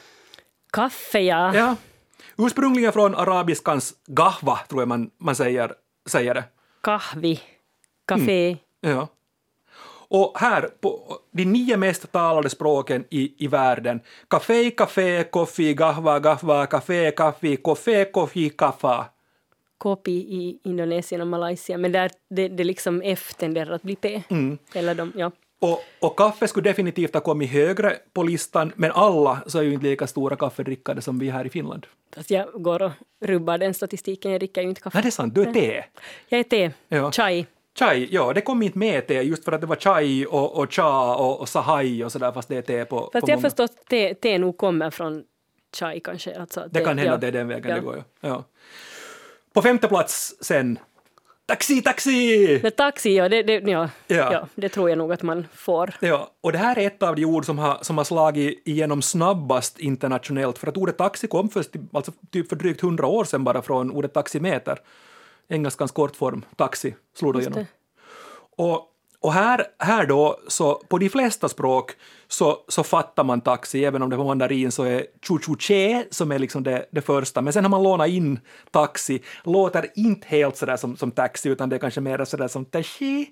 Kaffe, 0.73 1.21
ja. 1.21 1.55
Ja. 1.55 1.77
Ursprungligen 2.39 2.93
från 2.93 3.15
arabiskans 3.15 3.95
gahva, 4.07 4.59
tror 4.69 4.81
jag 4.81 4.89
man, 4.89 5.11
man 5.19 5.37
säger, 5.37 5.73
säger 6.07 6.35
det. 6.35 6.45
Kahvi. 6.81 7.41
Café. 8.07 8.57
Ja. 8.81 9.09
Och 10.11 10.33
här, 10.39 10.69
på 10.81 11.19
de 11.31 11.45
nio 11.45 11.77
mest 11.77 12.13
talade 12.13 12.51
språken 12.51 13.05
i, 13.11 13.45
i 13.45 13.47
världen, 13.47 14.01
kaffe, 14.29 14.71
kaffe, 14.71 15.25
koffi, 15.25 15.75
gahva, 15.75 16.19
gahva, 16.19 16.67
kaffe, 16.67 17.11
kaffe, 17.11 17.57
koffe, 17.57 18.05
koffi, 18.05 18.51
kaffa. 18.51 19.07
Kopi 19.79 20.13
i 20.13 20.61
Indonesien 20.65 21.21
och 21.21 21.27
Malaysia. 21.27 21.79
Men 21.79 21.93
där, 21.93 22.11
det, 22.31 22.49
det 22.49 22.65
liksom 22.65 23.03
F 23.05 23.35
tenderar 23.35 23.75
att 23.75 23.83
bli 23.83 23.97
P. 23.97 24.23
Mm. 24.29 24.59
Eller 24.73 24.95
de, 24.95 25.13
ja. 25.17 25.31
Och, 25.61 25.85
och 26.01 26.17
kaffe 26.17 26.49
skulle 26.49 26.71
definitivt 26.71 27.15
ha 27.15 27.21
kommit 27.21 27.51
högre 27.51 27.97
på 28.13 28.23
listan, 28.23 28.73
men 28.77 28.93
alla 28.93 29.43
så 29.47 29.59
är 29.59 29.63
ju 29.63 29.73
inte 29.73 29.87
lika 29.87 30.07
stora 30.07 30.37
kaffedrickare 30.37 31.01
som 31.01 31.19
vi 31.19 31.31
här 31.31 31.47
i 31.47 31.51
Finland. 31.51 31.87
Fast 32.15 32.31
jag 32.31 32.49
går 32.63 32.83
och 32.83 32.91
rubbar 33.21 33.59
den 33.59 33.75
statistiken. 33.75 34.31
Jag 34.33 34.41
dricker 34.41 34.63
ju 34.63 34.69
inte 34.69 34.81
kaffe. 34.81 34.97
Nej, 34.97 35.03
det 35.03 35.09
är 35.09 35.11
sant, 35.11 35.35
du 35.35 35.43
är 35.43 35.53
te. 35.53 35.85
Jag 36.29 36.41
är 36.41 36.45
te. 36.45 36.71
Ja. 36.89 37.13
Chai. 37.13 37.47
Chai, 37.79 38.09
ja, 38.11 38.33
det 38.33 38.41
kom 38.41 38.63
inte 38.63 38.79
med 38.79 39.07
te 39.07 39.15
just 39.15 39.45
för 39.45 39.53
att 39.53 39.61
det 39.61 39.67
var 39.67 39.77
chai 39.77 40.27
och, 40.27 40.57
och 40.59 40.73
cha 40.73 41.15
och, 41.17 41.41
och 41.41 41.49
sahai 41.49 42.05
och 42.05 42.13
sådär, 42.13 42.33
fast 42.33 42.49
det 42.49 42.57
är 42.57 42.63
te 42.63 42.85
på, 42.85 42.99
Fast 43.13 43.13
på 43.13 43.19
jag 43.19 43.37
många. 43.37 43.41
förstår 43.51 43.65
att 43.65 43.87
te, 43.91 44.15
te 44.15 44.39
nog 44.39 44.57
kommer 44.57 44.91
från 44.91 45.25
chai 45.77 46.01
kanske. 46.01 46.41
Alltså, 46.41 46.65
Det 46.71 46.81
kan 46.85 46.99
hända 46.99 47.13
ja. 47.13 47.17
det 47.17 47.27
är 47.27 47.33
den 47.33 47.49
vägen 47.49 47.71
Ja. 47.71 47.75
det 47.77 47.81
går. 47.83 47.97
Ja. 47.97 48.29
Ja. 48.29 48.45
På 49.53 49.63
femte 49.63 49.89
plats 49.89 50.35
sen, 50.41 50.79
taxi, 51.49 51.83
taxi! 51.83 52.61
Men 52.63 52.73
taxi, 52.73 53.17
ja 53.17 53.29
det, 53.29 53.43
det, 53.43 53.71
ja, 53.71 53.89
Ja. 54.07 54.33
ja. 54.33 54.49
det 54.55 54.69
tror 54.69 54.89
jag 54.89 54.99
nog 54.99 55.13
att 55.13 55.23
man 55.23 55.47
får. 55.55 55.95
Ja, 56.01 56.31
och 56.41 56.53
det 56.53 56.59
här 56.59 56.79
är 56.79 56.87
ett 56.87 57.03
av 57.03 57.17
de 57.17 57.25
ord 57.25 57.45
som 57.45 57.59
har, 57.59 57.79
som 57.83 57.99
har 57.99 58.05
slagit 58.05 58.63
igenom 58.69 59.03
snabbast 59.03 59.79
internationellt, 59.79 60.59
för 60.59 60.67
att 60.67 60.77
ordet 60.77 60.99
taxi 60.99 61.27
kom 61.27 61.49
först 61.49 61.71
alltså 61.93 62.13
typ 62.33 62.49
för 62.49 62.57
drygt 62.57 62.81
hundra 62.81 63.07
år 63.07 63.25
sedan 63.25 63.45
bara 63.45 63.63
från 63.63 63.91
ordet 63.91 64.15
taximeter. 64.15 64.79
Engelskans 65.49 65.93
kortform, 65.93 66.45
taxi, 66.57 66.95
slog 67.19 67.35
då 67.35 67.41
igenom. 67.41 67.65
Och, 68.57 68.87
och 69.29 69.35
här, 69.35 69.67
här 69.79 70.07
då, 70.07 70.41
så 70.49 70.75
på 70.75 70.99
de 70.99 71.09
flesta 71.09 71.49
språk 71.49 71.93
så, 72.29 72.59
så 72.69 72.83
fattar 72.83 73.25
man 73.25 73.41
taxi, 73.41 73.85
även 73.85 74.03
om 74.03 74.11
det 74.11 74.17
på 74.17 74.25
mandarin 74.25 74.73
så 74.73 74.83
är 74.83 75.07
chu-chu-che 75.23 76.05
som 76.11 76.33
är 76.33 76.39
liksom 76.39 76.63
det, 76.63 76.87
det 76.91 77.01
första. 77.01 77.43
Men 77.43 77.53
sen 77.53 77.65
har 77.65 77.71
man 77.71 77.83
lånat 77.83 78.09
in 78.09 78.41
taxi, 78.71 79.23
låter 79.45 79.87
inte 79.95 80.29
helt 80.29 80.57
sådär 80.57 80.77
som, 80.77 80.97
som 80.97 81.11
taxi, 81.11 81.49
utan 81.49 81.69
det 81.69 81.77
är 81.77 81.81
kanske 81.81 82.01
mer 82.01 82.25
sådär 82.25 82.49
som 82.49 82.65
taxi, 82.65 83.31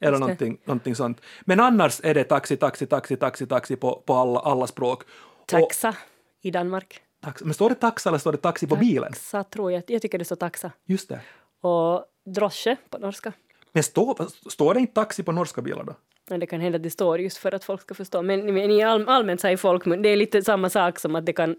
eller 0.00 0.18
någonting, 0.18 0.58
någonting 0.64 0.94
sånt. 0.94 1.20
Men 1.40 1.60
annars 1.60 2.00
är 2.04 2.14
det 2.14 2.24
taxi, 2.24 2.56
taxi, 2.56 2.86
taxi, 2.86 3.16
taxi, 3.16 3.46
taxi 3.46 3.76
på, 3.76 4.02
på 4.06 4.14
alla, 4.14 4.40
alla 4.40 4.66
språk. 4.66 5.02
Och, 5.02 5.46
Taxa 5.46 5.96
i 6.42 6.50
Danmark. 6.50 7.00
taxi, 7.24 7.44
men 7.44 7.54
står 7.54 7.68
det 7.68 7.74
taxa 7.74 8.08
eller 8.08 8.18
står 8.18 8.32
det 8.32 8.38
taxi 8.38 8.66
på 8.66 8.76
bilen? 8.76 9.12
Taxa 9.12 9.44
tror 9.44 9.72
jag. 9.72 9.82
Jag 9.86 10.02
tycker 10.02 10.18
det 10.18 10.24
står 10.24 10.36
taxa. 10.36 10.72
Just 10.86 11.08
det. 11.08 11.20
Och 11.62 12.04
drosche 12.34 12.76
på 12.90 12.98
norska. 12.98 13.32
Men 13.72 13.82
står, 13.82 14.48
står 14.50 14.74
det 14.74 14.80
inte 14.80 14.94
taxi 14.94 15.22
på 15.22 15.32
norska 15.32 15.62
bilar 15.62 15.84
då? 15.84 15.94
Men 16.30 16.40
det 16.40 16.46
kan 16.46 16.60
hända 16.60 16.76
att 16.76 16.82
det 16.82 16.90
står 16.90 17.20
just 17.20 17.36
för 17.36 17.54
att 17.54 17.64
folk 17.64 17.82
ska 17.82 17.94
förstå. 17.94 18.22
Men, 18.22 18.54
men 18.54 18.70
i 18.70 18.82
all, 18.82 19.08
allmänt 19.08 19.40
så 19.40 19.48
i 19.48 19.56
folkmun, 19.56 20.02
det 20.02 20.08
är 20.08 20.16
lite 20.16 20.42
samma 20.42 20.70
sak 20.70 20.98
som 20.98 21.16
att 21.16 21.26
det 21.26 21.32
kan, 21.32 21.56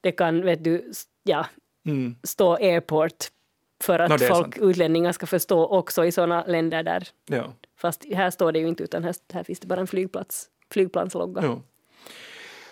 det 0.00 0.12
kan 0.12 0.42
vet 0.44 0.64
du, 0.64 0.92
ja, 1.22 1.46
Mm. 1.86 2.16
stå 2.22 2.54
airport 2.54 3.24
för 3.84 3.98
att 3.98 4.10
är 4.22 4.28
folk, 4.28 4.54
sant. 4.56 4.70
utlänningar 4.70 5.12
ska 5.12 5.26
förstå 5.26 5.66
också 5.66 6.04
i 6.04 6.12
sådana 6.12 6.44
länder 6.46 6.82
där. 6.82 7.08
Ja. 7.26 7.52
Fast 7.76 8.04
här 8.14 8.30
står 8.30 8.52
det 8.52 8.58
ju 8.58 8.68
inte 8.68 8.82
utan 8.82 9.04
här, 9.04 9.14
här 9.32 9.42
finns 9.44 9.60
det 9.60 9.66
bara 9.66 9.80
en 9.80 9.86
flygplats, 9.86 10.48
flygplanslogga. 10.70 11.42
Ja. 11.42 11.62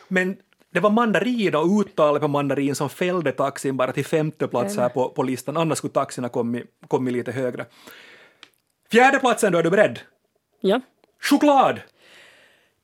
Men 0.09 0.37
det 0.71 0.81
var 0.81 0.91
mandarin 0.91 1.55
och 1.55 1.81
uttalet 1.81 2.23
på 2.23 2.29
mandarin 2.29 2.75
som 2.75 2.88
fällde 2.91 3.33
taxin 3.33 3.77
bara 3.77 3.93
till 3.93 4.05
femte 4.05 4.49
plats 4.49 4.77
här 4.77 4.88
på, 4.88 5.09
på 5.09 5.23
listan. 5.23 5.57
Annars 5.57 5.79
skulle 5.79 5.93
taxin 5.93 6.25
ha 6.25 6.29
kommit, 6.29 6.64
kommit 6.88 7.12
lite 7.14 7.33
högre. 7.33 7.67
Fjärde 8.90 9.18
platsen 9.18 9.53
då, 9.53 9.59
är 9.59 9.62
du 9.62 9.70
beredd? 9.70 10.01
Ja. 10.61 10.81
Choklad! 11.22 11.81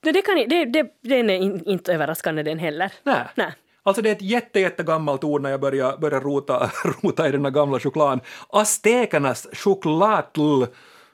Det, 0.00 0.12
det 0.12 0.22
kan, 0.22 0.34
det, 0.48 0.64
det, 0.64 0.86
den 1.00 1.30
är 1.30 1.34
in, 1.34 1.64
inte 1.66 1.94
överraskande 1.94 2.42
den 2.42 2.58
heller. 2.58 2.92
Nej. 3.02 3.24
Nej. 3.34 3.52
Alltså 3.82 4.02
det 4.02 4.08
är 4.08 4.12
ett 4.12 4.22
jätte, 4.22 4.60
jättegammalt 4.60 5.24
ord 5.24 5.42
när 5.42 5.50
jag 5.50 5.60
börjar, 5.60 5.96
börjar 5.96 6.20
rota, 6.20 6.70
rota 7.02 7.28
i 7.28 7.32
den 7.32 7.44
här 7.44 7.52
gamla 7.52 7.80
chokladen. 7.80 8.20
Aztekernas 8.48 9.46
chokladl 9.52 10.64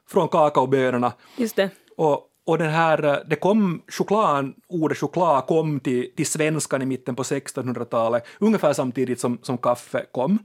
från 0.08 0.28
kakaobönorna. 0.28 1.12
Just 1.36 1.56
det. 1.56 1.70
Och, 1.96 2.26
och 2.46 2.58
den 2.58 2.70
här, 2.70 3.24
det 3.26 3.36
kom 3.36 3.82
choklad, 3.88 4.52
ordet 4.68 4.98
choklad 4.98 5.46
kom 5.46 5.80
till, 5.80 6.12
till 6.16 6.26
svenskan 6.26 6.82
i 6.82 6.86
mitten 6.86 7.16
på 7.16 7.22
1600-talet, 7.22 8.26
ungefär 8.38 8.72
samtidigt 8.72 9.20
som, 9.20 9.38
som 9.42 9.58
kaffe 9.58 10.04
kom. 10.12 10.38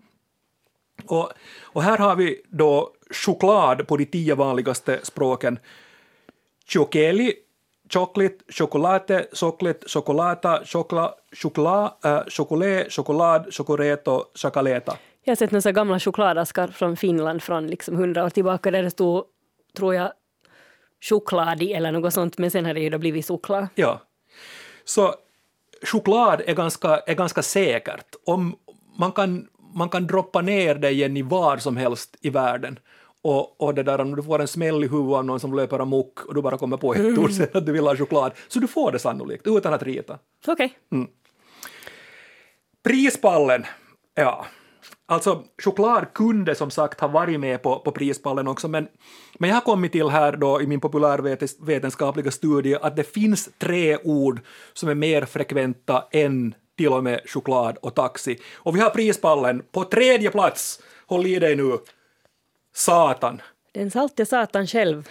Och, 1.07 1.29
och 1.63 1.83
här 1.83 1.97
har 1.97 2.15
vi 2.15 2.41
då 2.49 2.91
choklad 3.11 3.87
på 3.87 3.97
de 3.97 4.05
tio 4.05 4.35
vanligaste 4.35 4.99
språken. 5.03 5.59
Chokeli, 6.67 7.33
chocolate, 7.93 8.35
chocolate, 8.49 9.27
chocolate, 9.33 9.89
chocolata, 9.89 10.65
chokla, 10.65 11.13
choklad, 11.41 11.91
äh, 12.03 12.23
chokolé, 12.27 12.89
choklad, 12.89 13.53
chocoreto, 13.53 14.23
chocoleta. 14.35 14.97
Jag 15.23 15.31
har 15.31 15.35
sett 15.35 15.51
några 15.51 15.71
gamla 15.71 15.99
chokladaskar 15.99 16.67
från 16.67 16.97
Finland 16.97 17.43
från 17.43 17.67
liksom 17.67 17.95
hundra 17.95 18.25
år 18.25 18.29
tillbaka 18.29 18.71
där 18.71 18.83
det 18.83 18.91
stod, 18.91 19.23
tror 19.77 19.95
jag, 19.95 20.11
chokladi 21.01 21.73
eller 21.73 21.91
något 21.91 22.13
sånt, 22.13 22.37
men 22.37 22.51
sen 22.51 22.65
har 22.65 22.73
det 22.73 22.79
ju 22.79 22.89
då 22.89 22.97
blivit 22.97 23.27
choklad. 23.27 23.67
Ja. 23.75 24.01
Så 24.85 25.15
choklad 25.83 26.41
är 26.45 26.53
ganska, 26.53 26.97
är 26.97 27.13
ganska 27.13 27.41
säkert. 27.41 28.15
Om 28.25 28.55
man, 28.99 29.11
kan, 29.11 29.47
man 29.75 29.89
kan 29.89 30.07
droppa 30.07 30.41
ner 30.41 30.85
igen 30.85 31.17
i 31.17 31.21
var 31.21 31.57
som 31.57 31.77
helst 31.77 32.17
i 32.21 32.29
världen. 32.29 32.79
och, 33.21 33.61
och 33.61 33.73
det 33.75 33.83
där 33.83 34.01
om 34.01 34.15
du 34.15 34.23
får 34.23 34.41
en 34.41 34.47
smäll 34.47 34.83
i 34.83 34.87
huvudet 34.87 35.17
av 35.17 35.25
någon 35.25 35.39
som 35.39 35.55
löper 35.55 35.79
amok 35.79 36.25
och 36.25 36.33
du 36.35 36.41
bara 36.41 36.57
kommer 36.57 36.77
på 36.77 36.93
ett 36.93 37.17
ord 37.17 37.31
sen 37.37 37.47
att 37.53 37.65
du 37.65 37.71
vill 37.71 37.87
ha 37.87 37.95
choklad, 37.95 38.31
så 38.47 38.59
du 38.59 38.67
får 38.67 38.91
det 38.91 38.99
sannolikt 38.99 39.47
utan 39.47 39.73
att 39.73 39.83
rita. 39.83 40.19
Okej. 40.47 40.77
Prispallen, 42.83 43.65
ja. 44.15 44.45
Alltså 45.07 45.43
choklad 45.63 46.13
kunde 46.13 46.55
som 46.55 46.71
sagt 46.71 46.99
ha 46.99 47.07
varit 47.07 47.39
med 47.39 47.61
på, 47.61 47.79
på 47.79 47.91
prispallen 47.91 48.47
också, 48.47 48.67
men, 48.67 48.87
men 49.39 49.49
jag 49.49 49.55
har 49.55 49.61
kommit 49.61 49.91
till 49.91 50.09
här 50.09 50.37
då 50.37 50.61
i 50.61 50.67
min 50.67 50.79
populärvetenskapliga 50.79 52.31
studie 52.31 52.75
att 52.75 52.95
det 52.95 53.13
finns 53.13 53.49
tre 53.57 53.97
ord 53.97 54.39
som 54.73 54.89
är 54.89 54.95
mer 54.95 55.25
frekventa 55.25 56.03
än 56.11 56.55
till 56.77 56.93
och 56.93 57.03
med 57.03 57.21
choklad 57.25 57.77
och 57.81 57.95
taxi. 57.95 58.39
Och 58.53 58.75
vi 58.75 58.79
har 58.79 58.89
prispallen 58.89 59.63
på 59.71 59.83
tredje 59.83 60.31
plats, 60.31 60.81
håll 61.05 61.25
i 61.25 61.39
dig 61.39 61.55
nu, 61.55 61.77
Satan. 62.73 63.41
Den 63.71 63.91
salte 63.91 64.25
Satan 64.25 64.67
själv. 64.67 65.09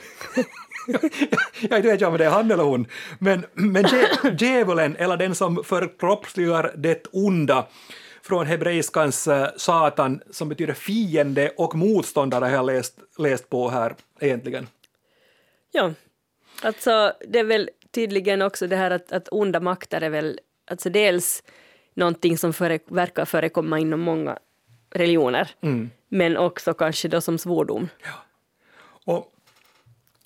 jag 1.61 1.83
vet 1.83 1.93
inte 1.93 2.07
om 2.07 2.19
det 2.19 2.25
är 2.25 2.31
han 2.31 2.51
eller 2.51 2.65
hon, 2.65 2.87
men, 3.19 3.47
men 3.53 3.85
djä- 3.85 4.37
djävulen, 4.39 4.97
eller 4.97 5.17
den 5.17 5.35
som 5.35 5.65
förkroppsligar 5.65 6.73
det 6.77 7.07
onda, 7.13 7.67
från 8.23 8.47
hebreiskans 8.47 9.29
eh, 9.29 9.49
Satan, 9.57 10.21
som 10.31 10.49
betyder 10.49 10.75
fiende 10.75 11.53
och 11.57 11.75
motståndare, 11.75 12.45
har 12.45 12.53
jag 12.53 12.67
läst, 12.67 12.99
läst 13.19 13.51
på 13.51 13.69
här 13.69 13.95
egentligen. 14.21 14.67
Ja, 15.73 15.93
alltså 16.63 17.13
det 17.29 17.39
är 17.39 17.45
väl 17.45 17.71
tydligen 17.91 18.43
också 18.43 18.67
det 18.67 18.77
här 18.77 18.91
att, 18.91 19.13
att 19.13 19.29
onda 19.31 19.61
makter 19.61 20.01
är 20.01 20.11
väl 20.11 20.41
alltså 20.71 20.91
dels 20.91 21.43
någonting 21.95 22.39
som 22.39 22.53
före, 22.53 22.79
verkar 22.87 23.25
förekomma 23.25 23.79
inom 23.79 24.01
många 24.01 24.39
religioner, 24.91 25.51
men 26.09 26.37
också 26.37 26.75
kanske 26.75 27.09
då 27.09 27.21
som 27.21 27.39
svordom. 27.39 27.89
Och, 29.07 29.33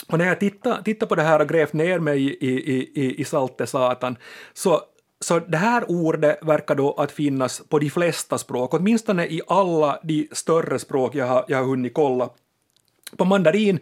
och 0.08 0.18
när 0.18 0.26
jag 0.26 0.40
tittar, 0.40 0.82
tittar 0.82 1.06
på 1.06 1.14
det 1.14 1.22
här 1.22 1.40
och 1.40 1.48
grävt 1.48 1.72
ner 1.72 1.98
mig 1.98 2.24
i, 2.24 2.46
i, 2.48 2.90
i, 3.04 3.20
i 3.20 3.24
salte 3.24 3.66
Satan, 3.66 4.16
så, 4.52 4.82
så 5.20 5.38
det 5.38 5.56
här 5.56 5.90
ordet 5.90 6.38
verkar 6.42 6.74
då 6.74 6.92
att 6.92 7.12
finnas 7.12 7.62
på 7.68 7.78
de 7.78 7.90
flesta 7.90 8.38
språk, 8.38 8.74
åtminstone 8.74 9.26
i 9.26 9.40
alla 9.46 10.00
de 10.02 10.28
större 10.32 10.78
språk 10.78 11.14
jag 11.14 11.26
har, 11.26 11.44
jag 11.48 11.58
har 11.58 11.64
hunnit 11.64 11.94
kolla. 11.94 12.30
På 13.16 13.24
mandarin 13.24 13.78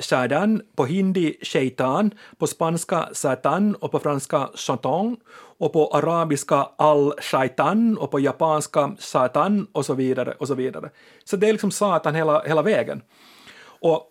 shadan, 0.00 0.62
på 0.76 0.86
hindi 0.86 1.34
shaitan, 1.42 2.10
på 2.38 2.46
spanska 2.46 3.08
satan 3.12 3.74
och 3.74 3.92
på 3.92 3.98
franska 3.98 4.48
chatan 4.54 5.16
och 5.58 5.72
på 5.72 5.90
arabiska 5.92 6.68
al-shaitan 6.76 7.98
och 7.98 8.10
på 8.10 8.20
japanska 8.20 8.96
satan 8.98 9.66
och 9.72 9.86
så 9.86 9.94
vidare 9.94 10.34
och 10.38 10.48
så 10.48 10.54
vidare. 10.54 10.90
Så 11.24 11.36
det 11.36 11.48
är 11.48 11.52
liksom 11.52 11.70
satan 11.70 12.14
hela, 12.14 12.42
hela 12.42 12.62
vägen. 12.62 13.02
Och 13.80 14.10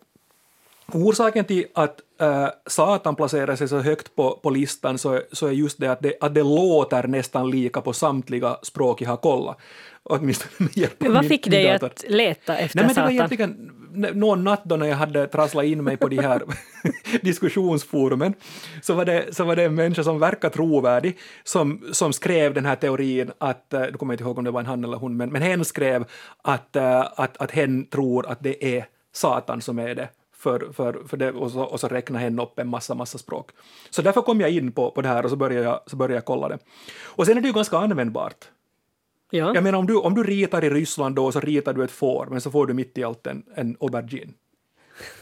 orsaken 0.93 1.45
till 1.45 1.65
att 1.73 1.99
äh, 2.21 2.47
Satan 2.65 3.15
placerar 3.15 3.55
sig 3.55 3.67
så 3.67 3.79
högt 3.79 4.15
på, 4.15 4.39
på 4.43 4.49
listan 4.49 4.97
så, 4.97 5.21
så 5.31 5.47
är 5.47 5.51
just 5.51 5.79
det 5.79 5.87
att, 5.87 6.01
det 6.01 6.17
att 6.21 6.33
det 6.33 6.43
låter 6.43 7.07
nästan 7.07 7.49
lika 7.49 7.81
på 7.81 7.93
samtliga 7.93 8.57
språk 8.63 9.01
jag 9.01 9.09
har 9.09 9.17
kollat. 9.17 9.57
Åtminstone 10.03 10.51
med 10.57 10.77
hjälp 10.77 11.03
av 11.03 11.09
vad 11.11 11.21
min- 11.21 11.29
fick 11.29 11.47
dig 11.47 11.69
att 11.69 12.05
leta 12.07 12.57
efter 12.57 12.77
Nej, 12.77 12.85
men 12.85 12.95
det 12.95 13.19
var 13.19 13.27
Satan? 13.27 13.71
Någon 13.93 14.43
natt 14.43 14.61
då 14.63 14.75
när 14.75 14.85
jag 14.85 14.95
hade 14.95 15.27
trasslat 15.27 15.65
in 15.65 15.83
mig 15.83 15.97
på 15.97 16.07
de 16.07 16.19
här 16.19 16.41
diskussionsforumen 17.21 18.33
så 18.81 18.93
var, 18.93 19.05
det, 19.05 19.35
så 19.35 19.43
var 19.43 19.55
det 19.55 19.63
en 19.63 19.75
människa 19.75 20.03
som 20.03 20.19
verkar 20.19 20.49
trovärdig 20.49 21.17
som, 21.43 21.83
som 21.91 22.13
skrev 22.13 22.53
den 22.53 22.65
här 22.65 22.75
teorin 22.75 23.31
att, 23.37 23.73
eh, 23.73 23.81
du 23.81 23.97
kommer 23.97 24.13
inte 24.13 24.23
ihåg 24.23 24.37
om 24.37 24.43
det 24.43 24.51
var 24.51 24.59
en 24.59 24.65
han 24.65 24.83
eller 24.83 24.97
hon, 24.97 25.17
men, 25.17 25.29
men 25.29 25.41
hen 25.41 25.65
skrev 25.65 26.05
att, 26.41 26.75
eh, 26.75 26.99
att, 26.99 27.37
att 27.37 27.51
hen 27.51 27.85
tror 27.85 28.27
att 28.27 28.43
det 28.43 28.77
är 28.77 28.85
Satan 29.13 29.61
som 29.61 29.79
är 29.79 29.95
det. 29.95 30.09
För, 30.35 30.73
för, 30.73 31.07
för 31.07 31.17
det 31.17 31.31
och, 31.31 31.51
så, 31.51 31.61
och 31.61 31.79
så 31.79 31.87
räknar 31.87 32.19
hen 32.19 32.39
upp 32.39 32.59
en 32.59 32.67
massa, 32.67 32.95
massa 32.95 33.17
språk. 33.17 33.51
Så 33.89 34.01
därför 34.01 34.21
kom 34.21 34.41
jag 34.41 34.49
in 34.49 34.71
på, 34.71 34.91
på 34.91 35.01
det 35.01 35.07
här 35.07 35.23
och 35.23 35.29
så 35.29 35.35
började, 35.35 35.65
jag, 35.65 35.79
så 35.85 35.95
började 35.95 36.13
jag 36.13 36.25
kolla 36.25 36.47
det. 36.47 36.57
Och 37.03 37.25
sen 37.25 37.37
är 37.37 37.41
det 37.41 37.47
ju 37.47 37.53
ganska 37.53 37.77
användbart. 37.77 38.45
Ja. 39.29 39.51
Jag 39.55 39.63
menar 39.63 39.79
om 39.79 39.87
du, 39.87 39.95
om 39.95 40.15
du 40.15 40.23
ritar 40.23 40.63
i 40.63 40.69
Ryssland 40.69 41.15
då 41.15 41.31
så 41.31 41.39
ritar 41.39 41.73
du 41.73 41.83
ett 41.83 41.91
får 41.91 42.27
men 42.29 42.41
så 42.41 42.51
får 42.51 42.67
du 42.67 42.73
mitt 42.73 42.97
i 42.97 43.03
allt 43.03 43.27
en, 43.27 43.43
en 43.55 43.77
aubergine. 43.79 44.33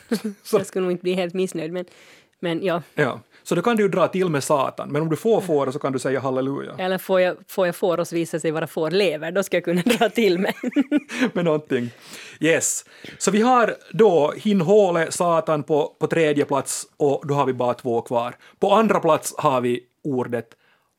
Jag 0.51 0.65
skulle 0.65 0.83
nog 0.83 0.91
inte 0.91 1.03
bli 1.03 1.13
helt 1.13 1.33
missnöjd, 1.33 1.73
men, 1.73 1.85
men 2.39 2.65
ja. 2.65 2.81
Ja. 2.95 3.19
Så 3.43 3.55
då 3.55 3.61
kan 3.61 3.75
du 3.75 3.83
ju 3.83 3.89
dra 3.89 4.07
till 4.07 4.29
med 4.29 4.43
Satan, 4.43 4.89
men 4.91 5.01
om 5.01 5.09
du 5.09 5.15
får 5.15 5.41
får 5.41 5.71
så 5.71 5.79
kan 5.79 5.93
du 5.93 5.99
säga 5.99 6.19
halleluja 6.19 6.75
Eller 6.77 6.97
får 6.97 7.21
jag, 7.21 7.37
får 7.47 7.65
jag 7.65 7.75
får 7.75 7.99
oss 7.99 8.13
visa 8.13 8.39
sig 8.39 8.51
vara 8.51 8.67
får 8.67 8.91
lever, 8.91 9.31
då 9.31 9.43
ska 9.43 9.57
jag 9.57 9.63
kunna 9.63 9.81
dra 9.81 10.09
till 10.09 10.39
med. 10.39 10.53
med 11.33 11.45
någonting. 11.45 11.89
Yes. 12.39 12.85
Så 13.17 13.31
vi 13.31 13.41
har 13.41 13.75
då 13.91 14.33
Hinhåle, 14.37 15.11
Satan 15.11 15.63
på, 15.63 15.95
på 15.99 16.07
tredje 16.07 16.45
plats 16.45 16.87
och 16.97 17.27
då 17.27 17.33
har 17.33 17.45
vi 17.45 17.53
bara 17.53 17.73
två 17.73 18.01
kvar. 18.01 18.35
På 18.59 18.71
andra 18.73 18.99
plats 18.99 19.35
har 19.37 19.61
vi 19.61 19.79
ordet 20.03 20.47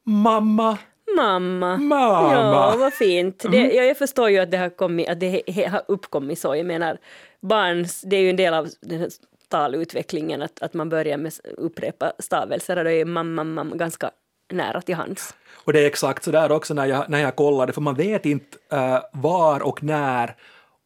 mamma. 0.06 0.78
Mamma. 1.16 1.76
Mamma. 1.76 2.32
Ja, 2.32 2.76
vad 2.78 2.94
fint. 2.94 3.44
Det, 3.50 3.56
ja, 3.56 3.82
jag 3.82 3.98
förstår 3.98 4.30
ju 4.30 4.38
att 4.38 4.50
det 4.50 4.56
har, 4.58 4.70
kommit, 4.70 5.08
att 5.08 5.20
det 5.20 5.68
har 5.70 5.82
uppkommit 5.88 6.38
så. 6.38 6.56
Jag 6.56 6.66
menar, 6.66 6.98
barns, 7.40 8.00
det 8.00 8.16
är 8.16 8.20
ju 8.20 8.30
en 8.30 8.36
del 8.36 8.54
av 8.54 8.68
den 8.80 9.00
här 9.00 9.08
talutvecklingen 9.48 10.42
att, 10.42 10.62
att 10.62 10.74
man 10.74 10.88
börjar 10.88 11.18
med 11.18 11.32
upprepa 11.56 12.12
stavelser 12.18 12.76
och 12.76 12.84
då 12.84 12.90
är 12.90 13.04
mamma, 13.04 13.44
mamma 13.44 13.76
ganska 13.76 14.10
nära 14.52 14.80
till 14.80 14.94
hands. 14.94 15.34
Och 15.64 15.72
det 15.72 15.80
är 15.80 15.86
exakt 15.86 16.24
så 16.24 16.30
där 16.30 16.52
också 16.52 16.74
när 16.74 16.86
jag, 16.86 17.10
när 17.10 17.18
jag 17.18 17.36
kollade, 17.36 17.72
för 17.72 17.80
man 17.80 17.94
vet 17.94 18.26
inte 18.26 18.58
eh, 18.72 18.98
var 19.12 19.62
och 19.62 19.82
när 19.82 20.36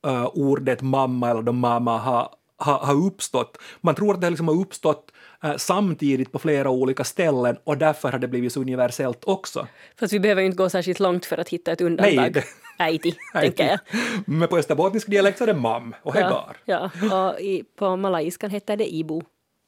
eh, 0.07 0.27
ordet 0.35 0.83
mamma 0.83 1.31
eller 1.31 1.53
mamma 1.53 1.99
har, 1.99 2.29
har, 2.57 2.79
har 2.79 3.07
uppstått. 3.07 3.59
Man 3.81 3.95
tror 3.95 4.15
att 4.15 4.21
det 4.21 4.31
liksom 4.31 4.49
har 4.49 4.61
uppstått 4.61 5.13
samtidigt 5.57 6.33
på 6.33 6.39
flera 6.39 6.71
olika 6.71 7.05
ställen 7.05 7.57
och 7.65 7.79
därför 7.79 8.13
har 8.13 8.19
det 8.19 8.29
blivit 8.29 8.53
så 8.53 8.61
universellt 8.61 9.25
också. 9.25 9.67
Fast 10.01 10.13
vi 10.13 10.21
behöver 10.21 10.41
ju 10.43 10.47
inte 10.47 10.57
gå 10.57 10.71
särskilt 10.71 11.01
långt 11.01 11.27
för 11.27 11.39
att 11.39 11.49
hitta 11.49 11.73
ett 11.73 11.81
undantag. 11.81 12.17
Nej, 12.17 12.31
det- 12.31 12.45
Äiti, 12.79 13.15
tänker 13.33 13.67
jag. 13.69 13.79
Men 14.27 14.49
på 14.49 14.59
österbottnisk 14.59 15.07
dialekt 15.11 15.39
så 15.39 15.45
är 15.45 15.47
det 15.49 15.55
mam 15.55 15.95
och 16.03 16.15
hegar. 16.15 16.57
Ja, 16.65 16.91
ja. 17.03 17.31
Och 17.33 17.41
i, 17.41 17.65
på 17.77 17.97
malayskan 17.97 18.51
heter 18.51 18.77
det 18.77 18.95
ibo. 18.95 19.23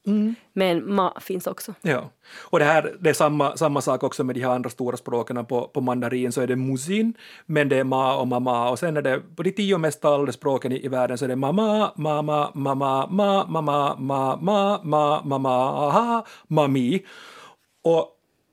Mm. 0.06 0.34
Men 0.52 0.94
ma 0.94 1.20
finns 1.20 1.46
också. 1.46 1.74
Ja. 1.82 2.10
Och 2.40 2.58
det, 2.58 2.64
här, 2.64 2.96
det 3.00 3.10
är 3.10 3.14
samma, 3.14 3.56
samma 3.56 3.80
sak 3.80 4.02
också 4.02 4.24
med 4.24 4.34
de 4.34 4.40
här 4.40 4.50
andra 4.50 4.70
stora 4.70 4.96
språken. 4.96 5.46
På, 5.46 5.68
på 5.68 5.80
mandarin 5.80 6.32
så 6.32 6.40
är 6.40 6.46
det 6.46 6.56
musin, 6.56 7.14
men 7.46 7.68
det 7.68 7.76
är 7.76 7.84
ma 7.84 8.16
och 8.16 8.28
mama. 8.28 8.70
Och 8.70 8.78
sen 8.78 8.96
är 8.96 9.02
det 9.02 9.20
på 9.36 9.42
de 9.42 9.52
tio 9.52 9.78
mest 9.78 10.00
talade 10.00 10.32
språken 10.32 10.72
i, 10.72 10.84
i 10.84 10.88
världen 10.88 11.18
så 11.18 11.24
är 11.24 11.28
det 11.28 11.36
mamma, 11.36 11.92
mamma, 11.96 12.50
mamma, 12.54 13.06
ma, 13.06 13.46
mamma, 13.48 13.96
ma, 13.98 14.36
ma, 14.40 14.80
ma, 14.82 15.22
mamma, 15.24 15.86
aha, 15.86 16.26
mami. 16.48 17.06
Och 17.82 18.10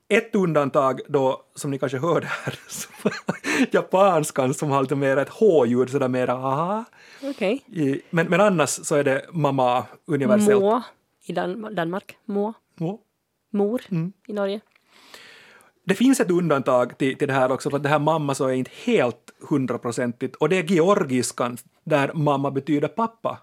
ett 0.08 0.34
undantag 0.34 1.00
då, 1.08 1.42
som 1.54 1.70
ni 1.70 1.78
kanske 1.78 1.98
hörde 1.98 2.26
här, 2.26 2.58
japanskan 3.70 4.54
som 4.54 4.70
har 4.70 4.82
lite 4.82 4.94
mer 4.94 5.16
ett 5.16 5.28
h-ljud, 5.28 5.90
sådär 5.90 6.08
mera 6.08 6.32
aha. 6.32 6.84
Okej. 7.22 7.64
I, 7.66 8.00
men, 8.10 8.26
men 8.26 8.40
annars 8.40 8.70
så 8.70 8.94
är 8.94 9.04
det 9.04 9.26
mamma 9.32 9.84
universellt. 10.06 10.62
Må 10.62 10.82
i 11.26 11.32
Dan 11.32 11.74
Danmark. 11.74 12.16
Må. 12.24 12.54
Ja. 12.78 12.98
Mor 13.52 13.82
Mm. 13.90 14.12
i 14.28 14.32
Norge. 14.32 14.60
Det 15.84 15.94
finns 15.94 16.20
ett 16.20 16.30
undantag 16.30 16.98
till, 16.98 17.18
till 17.18 17.28
det 17.28 17.34
här 17.34 17.52
också, 17.52 17.70
för 17.70 17.76
att 17.76 17.82
det 17.82 17.88
här 17.88 17.98
mamma 17.98 18.34
så 18.34 18.46
är 18.48 18.52
inte 18.52 18.70
helt 18.84 19.30
hundraprocentigt, 19.48 20.36
och 20.36 20.48
det 20.48 20.56
är 20.58 20.62
georgiskan, 20.62 21.56
där 21.84 22.12
mamma 22.14 22.50
betyder 22.50 22.88
pappa. 22.88 23.38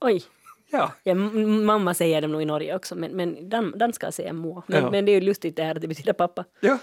Oj. 0.00 0.22
Ja, 0.70 0.92
Ja, 1.02 1.14
mamma 1.14 1.94
säger 1.94 2.20
det 2.20 2.26
nog 2.28 2.42
i 2.42 2.44
Norge 2.44 2.76
också, 2.76 2.94
men, 2.94 3.12
men 3.12 3.48
dan, 3.48 3.72
danskar 3.78 4.10
säger 4.10 4.32
må. 4.32 4.62
Men, 4.66 4.82
Ja. 4.84 4.90
men 4.90 5.04
det 5.04 5.12
är 5.12 5.14
ju 5.14 5.20
lustigt 5.20 5.56
det 5.56 5.62
här 5.64 5.74
att 5.74 5.80
det 5.80 5.88
betyder 5.88 6.12
pappa. 6.12 6.44
ja. 6.60 6.78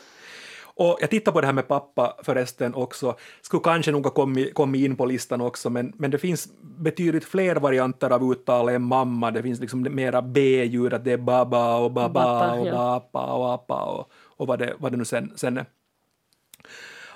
Och 0.76 0.98
jag 1.02 1.10
tittar 1.10 1.32
på 1.32 1.42
det 1.42 1.48
här 1.48 1.54
med 1.54 1.68
pappa 1.68 2.18
förresten 2.24 2.76
också, 2.76 3.16
skulle 3.42 3.64
kanske 3.64 3.92
nog 3.92 4.04
ha 4.06 4.12
kommit, 4.12 4.54
kommit 4.54 4.82
in 4.86 4.96
på 4.96 5.06
listan 5.06 5.42
också, 5.42 5.70
men, 5.70 5.94
men 5.96 6.12
det 6.12 6.18
finns 6.18 6.48
betydligt 6.62 7.26
fler 7.26 7.56
varianter 7.56 8.10
av 8.10 8.32
uttal 8.32 8.70
än 8.70 8.82
mamma. 8.82 9.32
Det 9.32 9.44
finns 9.44 9.60
liksom 9.60 9.82
mera 9.82 10.22
B-ljud, 10.22 10.94
att 10.94 11.04
det 11.04 11.12
är 11.12 11.18
baba 11.18 11.76
och 11.76 11.92
baba 11.92 12.10
Bappa, 12.10 12.54
och 12.54 12.68
ja. 12.68 12.74
bappa 12.74 13.34
och 13.34 13.54
appa 13.54 13.84
och, 13.84 14.12
och 14.38 14.48
vad, 14.48 14.60
det, 14.60 14.76
vad 14.80 14.92
det 14.92 14.98
nu 14.98 15.06
sen, 15.06 15.34
sen 15.36 15.58
är. 15.58 15.66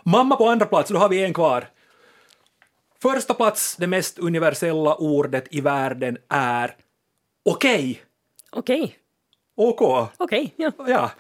Mamma 0.03 0.35
på 0.35 0.49
andra 0.49 0.65
plats, 0.65 0.89
då 0.89 0.97
har 0.97 1.09
vi 1.09 1.23
en 1.23 1.33
kvar. 1.33 1.69
Första 3.01 3.33
plats, 3.33 3.75
det 3.75 3.87
mest 3.87 4.19
universella 4.19 4.95
ordet 4.95 5.47
i 5.51 5.61
världen 5.61 6.17
är 6.29 6.75
okej. 7.45 8.01
Okej, 8.51 8.97
OK. 9.55 9.81
okej, 10.17 10.53
ja. 10.55 10.71
Ja. 10.87 11.11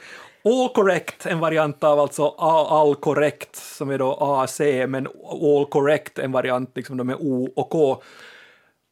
All 0.47 0.69
correct, 0.69 1.25
en 1.25 1.39
variant 1.39 1.83
av 1.83 1.99
alltså 1.99 2.27
all, 2.27 2.95
correct, 2.95 3.55
som 3.55 3.89
är 3.89 3.97
då 3.97 4.13
AC, 4.13 4.59
men 4.87 5.07
all 5.31 5.65
correct, 5.65 6.19
en 6.19 6.31
variant 6.31 6.71
liksom 6.75 6.97
då 6.97 7.03
med 7.03 7.15
O 7.19 7.49
och 7.55 7.69
K. 7.69 8.01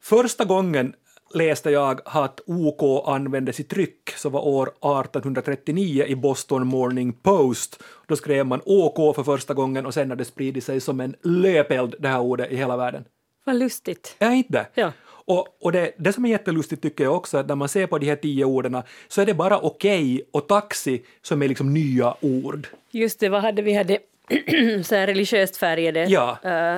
Första 0.02 0.44
gången 0.44 0.94
läste 1.34 1.70
jag 1.70 2.00
att 2.04 2.40
OK 2.46 3.08
användes 3.08 3.60
i 3.60 3.64
tryck, 3.64 4.10
så 4.16 4.28
var 4.28 4.46
år 4.46 4.66
1839 4.66 6.04
i 6.04 6.16
Boston 6.16 6.66
Morning 6.66 7.12
Post. 7.12 7.82
Då 8.06 8.16
skrev 8.16 8.46
man 8.46 8.60
OK 8.64 9.16
för 9.16 9.22
första 9.22 9.54
gången 9.54 9.86
och 9.86 9.94
sen 9.94 10.10
har 10.10 10.16
det 10.16 10.24
spridit 10.24 10.64
sig 10.64 10.80
som 10.80 11.00
en 11.00 11.14
löpeld, 11.22 11.94
det 11.98 12.08
här 12.08 12.20
ordet, 12.20 12.52
i 12.52 12.56
hela 12.56 12.76
världen. 12.76 13.04
Vad 13.44 13.56
lustigt. 13.56 14.16
Är 14.18 14.30
inte? 14.30 14.66
Ja. 14.74 14.92
Och, 15.26 15.56
och 15.60 15.72
det, 15.72 15.92
det 15.98 16.12
som 16.12 16.24
är 16.24 16.28
jättelustigt 16.30 16.82
tycker 16.82 17.04
jag 17.04 17.16
också, 17.16 17.38
att 17.38 17.46
när 17.48 17.54
man 17.54 17.68
ser 17.68 17.86
på 17.86 17.98
de 17.98 18.06
här 18.06 18.16
tio 18.16 18.44
orden 18.44 18.82
så 19.08 19.20
är 19.20 19.26
det 19.26 19.34
bara 19.34 19.58
okej 19.58 20.22
och 20.30 20.46
taxi 20.48 21.02
som 21.22 21.42
är 21.42 21.48
liksom 21.48 21.74
nya 21.74 22.14
ord. 22.20 22.66
Just 22.90 23.20
det, 23.20 23.28
vad 23.28 23.42
hade 23.42 23.62
vi? 23.62 23.72
hade 23.74 23.98
så 24.84 24.94
här 24.94 25.06
religiöst 25.06 25.56
färgade 25.56 26.04
Ja. 26.04 26.38
eh, 26.42 26.76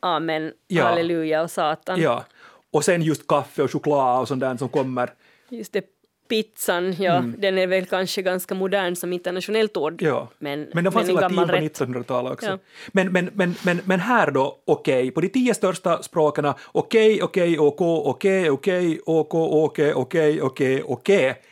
amen, 0.00 0.52
Ja. 0.68 0.84
halleluja 0.84 1.42
och 1.42 1.50
satan. 1.50 2.00
Ja. 2.00 2.24
Och 2.70 2.84
sen 2.84 3.02
just 3.02 3.26
kaffe 3.26 3.62
och 3.62 3.72
choklad 3.72 4.20
och 4.20 4.28
sånt 4.28 4.40
där 4.40 4.56
som 4.56 4.68
kommer. 4.68 5.10
Just 5.48 5.72
det, 5.72 5.84
pizzan, 6.28 6.94
ja, 6.98 7.24
den 7.38 7.58
är 7.58 7.66
väl 7.66 7.86
kanske 7.86 8.22
ganska 8.22 8.54
modern 8.54 8.96
som 8.96 9.12
internationellt 9.12 9.76
ord. 9.76 10.02
Mm. 10.02 10.14
Ja. 10.14 10.28
Men, 10.38 10.68
Men 10.74 10.84
de 10.84 10.92
fanns 10.92 11.06
tiden 11.06 11.20
gammal 11.20 11.46
på 11.46 11.52
rätt. 11.52 11.80
1900-talet 11.80 12.32
också. 12.32 12.46
Ja. 12.46 12.58
Men, 12.92 13.12
men, 13.12 13.30
men, 13.34 13.54
men, 13.64 13.80
men 13.84 14.00
här 14.00 14.30
då, 14.30 14.58
okej, 14.64 15.10
på 15.10 15.20
de 15.20 15.28
tio 15.28 15.54
största 15.54 16.02
språken, 16.02 16.52
okej, 16.72 17.22
okej, 17.22 17.58
ok, 17.58 17.80
okej, 17.80 18.50
okej, 18.50 19.00
ok, 19.06 19.34
okej, 19.34 19.94
okej, 19.94 20.42
okej, 20.42 20.82
okej. 20.82 21.42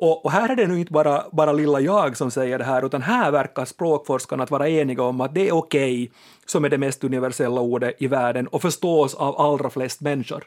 Och, 0.00 0.24
och 0.24 0.30
här 0.30 0.48
är 0.48 0.56
det 0.56 0.66
nu 0.66 0.80
inte 0.80 0.92
bara, 0.92 1.24
bara 1.32 1.52
lilla 1.52 1.80
jag 1.80 2.16
som 2.16 2.30
säger 2.30 2.58
det 2.58 2.64
här, 2.64 2.86
utan 2.86 3.02
här 3.02 3.30
verkar 3.30 3.64
språkforskarna 3.64 4.42
att 4.42 4.50
vara 4.50 4.68
eniga 4.68 5.02
om 5.02 5.20
att 5.20 5.34
det 5.34 5.48
är 5.48 5.52
okej 5.52 6.10
som 6.46 6.64
är 6.64 6.68
det 6.68 6.78
mest 6.78 7.04
universella 7.04 7.60
ordet 7.60 8.02
i 8.02 8.06
världen 8.06 8.46
och 8.46 8.62
förstås 8.62 9.14
av 9.14 9.40
allra 9.40 9.70
flest 9.70 10.00
människor. 10.00 10.44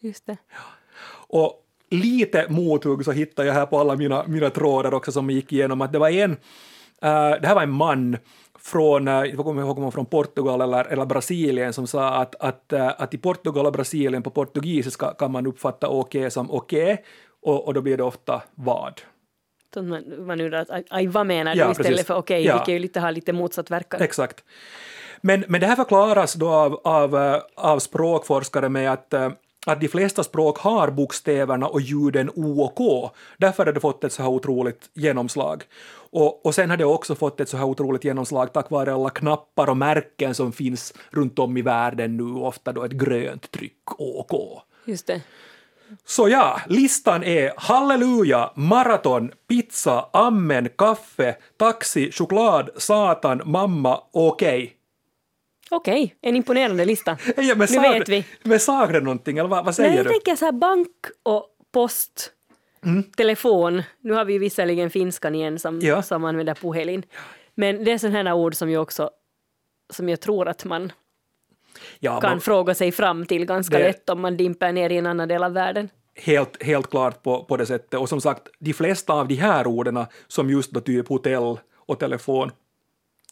Just 0.00 0.26
det. 0.26 0.36
Och 1.28 1.64
lite 1.90 2.46
mothugg 2.48 3.04
så 3.04 3.12
hittade 3.12 3.48
jag 3.48 3.54
här 3.54 3.66
på 3.66 3.78
alla 3.78 3.96
mina, 3.96 4.24
mina 4.26 4.50
trådar 4.50 4.94
också 4.94 5.12
som 5.12 5.30
gick 5.30 5.52
igenom 5.52 5.80
att 5.80 5.92
det 5.92 5.98
var 5.98 6.08
en, 6.08 6.30
eh, 7.02 7.30
det 7.40 7.46
här 7.46 7.54
var 7.54 7.62
en 7.62 7.72
man 7.72 8.16
från, 8.58 9.08
uh, 9.08 9.14
jag 9.14 9.36
kommer 9.36 9.62
ihåg 9.62 9.76
om 9.76 9.82
han 9.82 9.92
från 9.92 10.06
Portugal 10.06 10.60
eller, 10.60 10.84
eller 10.84 11.06
Brasilien 11.06 11.72
som 11.72 11.86
sa 11.86 12.14
att, 12.14 12.34
att, 12.40 12.72
eh, 12.72 12.90
att 12.98 13.14
i 13.14 13.18
Portugal 13.18 13.66
och 13.66 13.72
Brasilien 13.72 14.22
på 14.22 14.30
portugisiska 14.30 15.14
kan 15.18 15.32
man 15.32 15.46
uppfatta 15.46 15.88
okej 15.88 16.30
som 16.30 16.50
okej 16.50 17.04
och, 17.42 17.66
och 17.66 17.74
då 17.74 17.80
blir 17.80 17.96
det 17.96 18.02
ofta 18.02 18.42
vad. 18.54 19.00
Man, 19.76 20.26
man 20.26 20.40
undrar 20.40 20.58
att, 20.58 20.84
aj, 20.90 21.06
vad 21.06 21.26
menar 21.26 21.54
du 21.54 21.60
Ja, 21.60 21.70
istället 21.70 21.90
precis. 21.90 22.06
för 22.06 22.14
okej, 22.14 22.44
Ja. 22.44 22.58
vi 22.58 22.64
kan 22.64 22.74
ju 22.74 22.80
lite 22.80 23.00
ha 23.00 23.10
lite 23.10 23.32
motsatt 23.32 23.70
verkan. 23.70 24.02
Exakt. 24.02 24.44
Men, 25.20 25.44
men 25.48 25.60
det 25.60 25.66
här 25.66 25.76
förklaras 25.76 26.34
då 26.34 26.48
av, 26.48 26.80
av, 26.84 27.16
eh, 27.16 27.40
av 27.54 27.78
språkforskare 27.78 28.68
med 28.68 28.92
att, 28.92 29.14
eh, 29.14 29.30
att 29.68 29.80
de 29.80 29.88
flesta 29.88 30.24
språk 30.24 30.58
har 30.58 30.90
bokstäverna 30.90 31.66
och 31.66 31.80
ljuden 31.80 32.30
O 32.34 32.62
och 32.62 32.74
K. 32.74 33.10
Därför 33.38 33.66
har 33.66 33.72
det 33.72 33.80
fått 33.80 34.04
ett 34.04 34.12
så 34.12 34.22
här 34.22 34.30
otroligt 34.30 34.90
genomslag. 34.94 35.64
Och, 36.10 36.46
och 36.46 36.54
sen 36.54 36.70
har 36.70 36.76
det 36.76 36.84
också 36.84 37.14
fått 37.14 37.40
ett 37.40 37.48
så 37.48 37.56
här 37.56 37.64
otroligt 37.64 38.04
genomslag 38.04 38.52
tack 38.52 38.70
vare 38.70 38.94
alla 38.94 39.10
knappar 39.10 39.70
och 39.70 39.76
märken 39.76 40.34
som 40.34 40.52
finns 40.52 40.94
runt 41.10 41.38
om 41.38 41.56
i 41.56 41.62
världen 41.62 42.16
nu, 42.16 42.24
ofta 42.24 42.72
då 42.72 42.84
ett 42.84 42.92
grönt 42.92 43.50
tryck 43.50 44.00
O 44.00 44.20
och 44.20 44.28
K. 44.28 44.62
Just 44.84 45.06
det. 45.06 45.22
Så 46.04 46.28
ja, 46.28 46.60
listan 46.66 47.24
är 47.24 47.52
halleluja, 47.56 48.50
maraton, 48.54 49.30
pizza, 49.48 50.08
amen, 50.12 50.68
kaffe, 50.78 51.36
taxi, 51.56 52.12
choklad, 52.12 52.70
satan, 52.76 53.42
mamma, 53.44 54.00
okej. 54.12 54.77
Okej, 55.70 56.14
en 56.20 56.36
imponerande 56.36 56.84
lista. 56.84 57.16
Ja, 57.36 57.54
men 57.56 57.68
nu 57.70 57.80
vet 57.80 58.08
vi. 58.08 58.24
Men 58.42 58.60
sa 58.60 58.86
det 58.86 59.00
någonting, 59.00 59.38
eller 59.38 59.48
vad, 59.48 59.64
vad 59.64 59.74
säger 59.74 59.88
Nej, 59.90 59.96
jag 59.96 60.06
du? 60.06 60.10
tänker 60.10 60.36
så 60.36 60.44
här 60.44 60.52
bank 60.52 60.88
och 61.22 61.46
post, 61.72 62.32
Mm. 62.84 63.02
telefon. 63.02 63.82
Nu 64.00 64.12
har 64.12 64.24
vi 64.24 64.32
ju 64.32 64.38
visserligen 64.38 64.90
finskan 64.90 65.34
igen 65.34 65.58
som, 65.58 65.80
Ja. 65.82 66.02
som 66.02 66.24
använder 66.24 66.54
puhelin. 66.54 67.02
Men 67.54 67.84
det 67.84 67.92
är 67.92 67.98
sådana 67.98 68.30
här 68.30 68.32
ord 68.36 68.54
som 68.54 68.70
ju 68.70 68.78
också 68.78 69.10
som 69.90 70.08
jag 70.08 70.20
tror 70.20 70.48
att 70.48 70.64
man 70.64 70.92
Ja, 71.98 72.20
kan 72.20 72.30
man, 72.30 72.40
fråga 72.40 72.74
sig 72.74 72.92
fram 72.92 73.26
till 73.26 73.44
ganska 73.44 73.78
Det- 73.78 73.84
lätt 73.84 74.10
om 74.10 74.20
man 74.20 74.36
dimper 74.36 74.72
ner 74.72 74.90
i 74.90 74.96
en 74.96 75.06
annan 75.06 75.28
del 75.28 75.42
av 75.44 75.52
världen. 75.52 75.88
helt, 76.14 76.62
helt 76.62 76.90
klart 76.90 77.22
på, 77.22 77.44
på 77.44 77.56
det 77.56 77.66
sättet. 77.66 78.00
Och 78.00 78.08
som 78.08 78.20
sagt, 78.20 78.42
de 78.58 78.72
flesta 78.72 79.12
av 79.12 79.28
de 79.28 79.34
här 79.34 79.66
orden, 79.66 80.04
som 80.28 80.50
just 80.50 80.70
då 80.70 80.80
typ 80.80 81.08
hotell 81.08 81.56
och 81.76 81.98
telefon, 81.98 82.50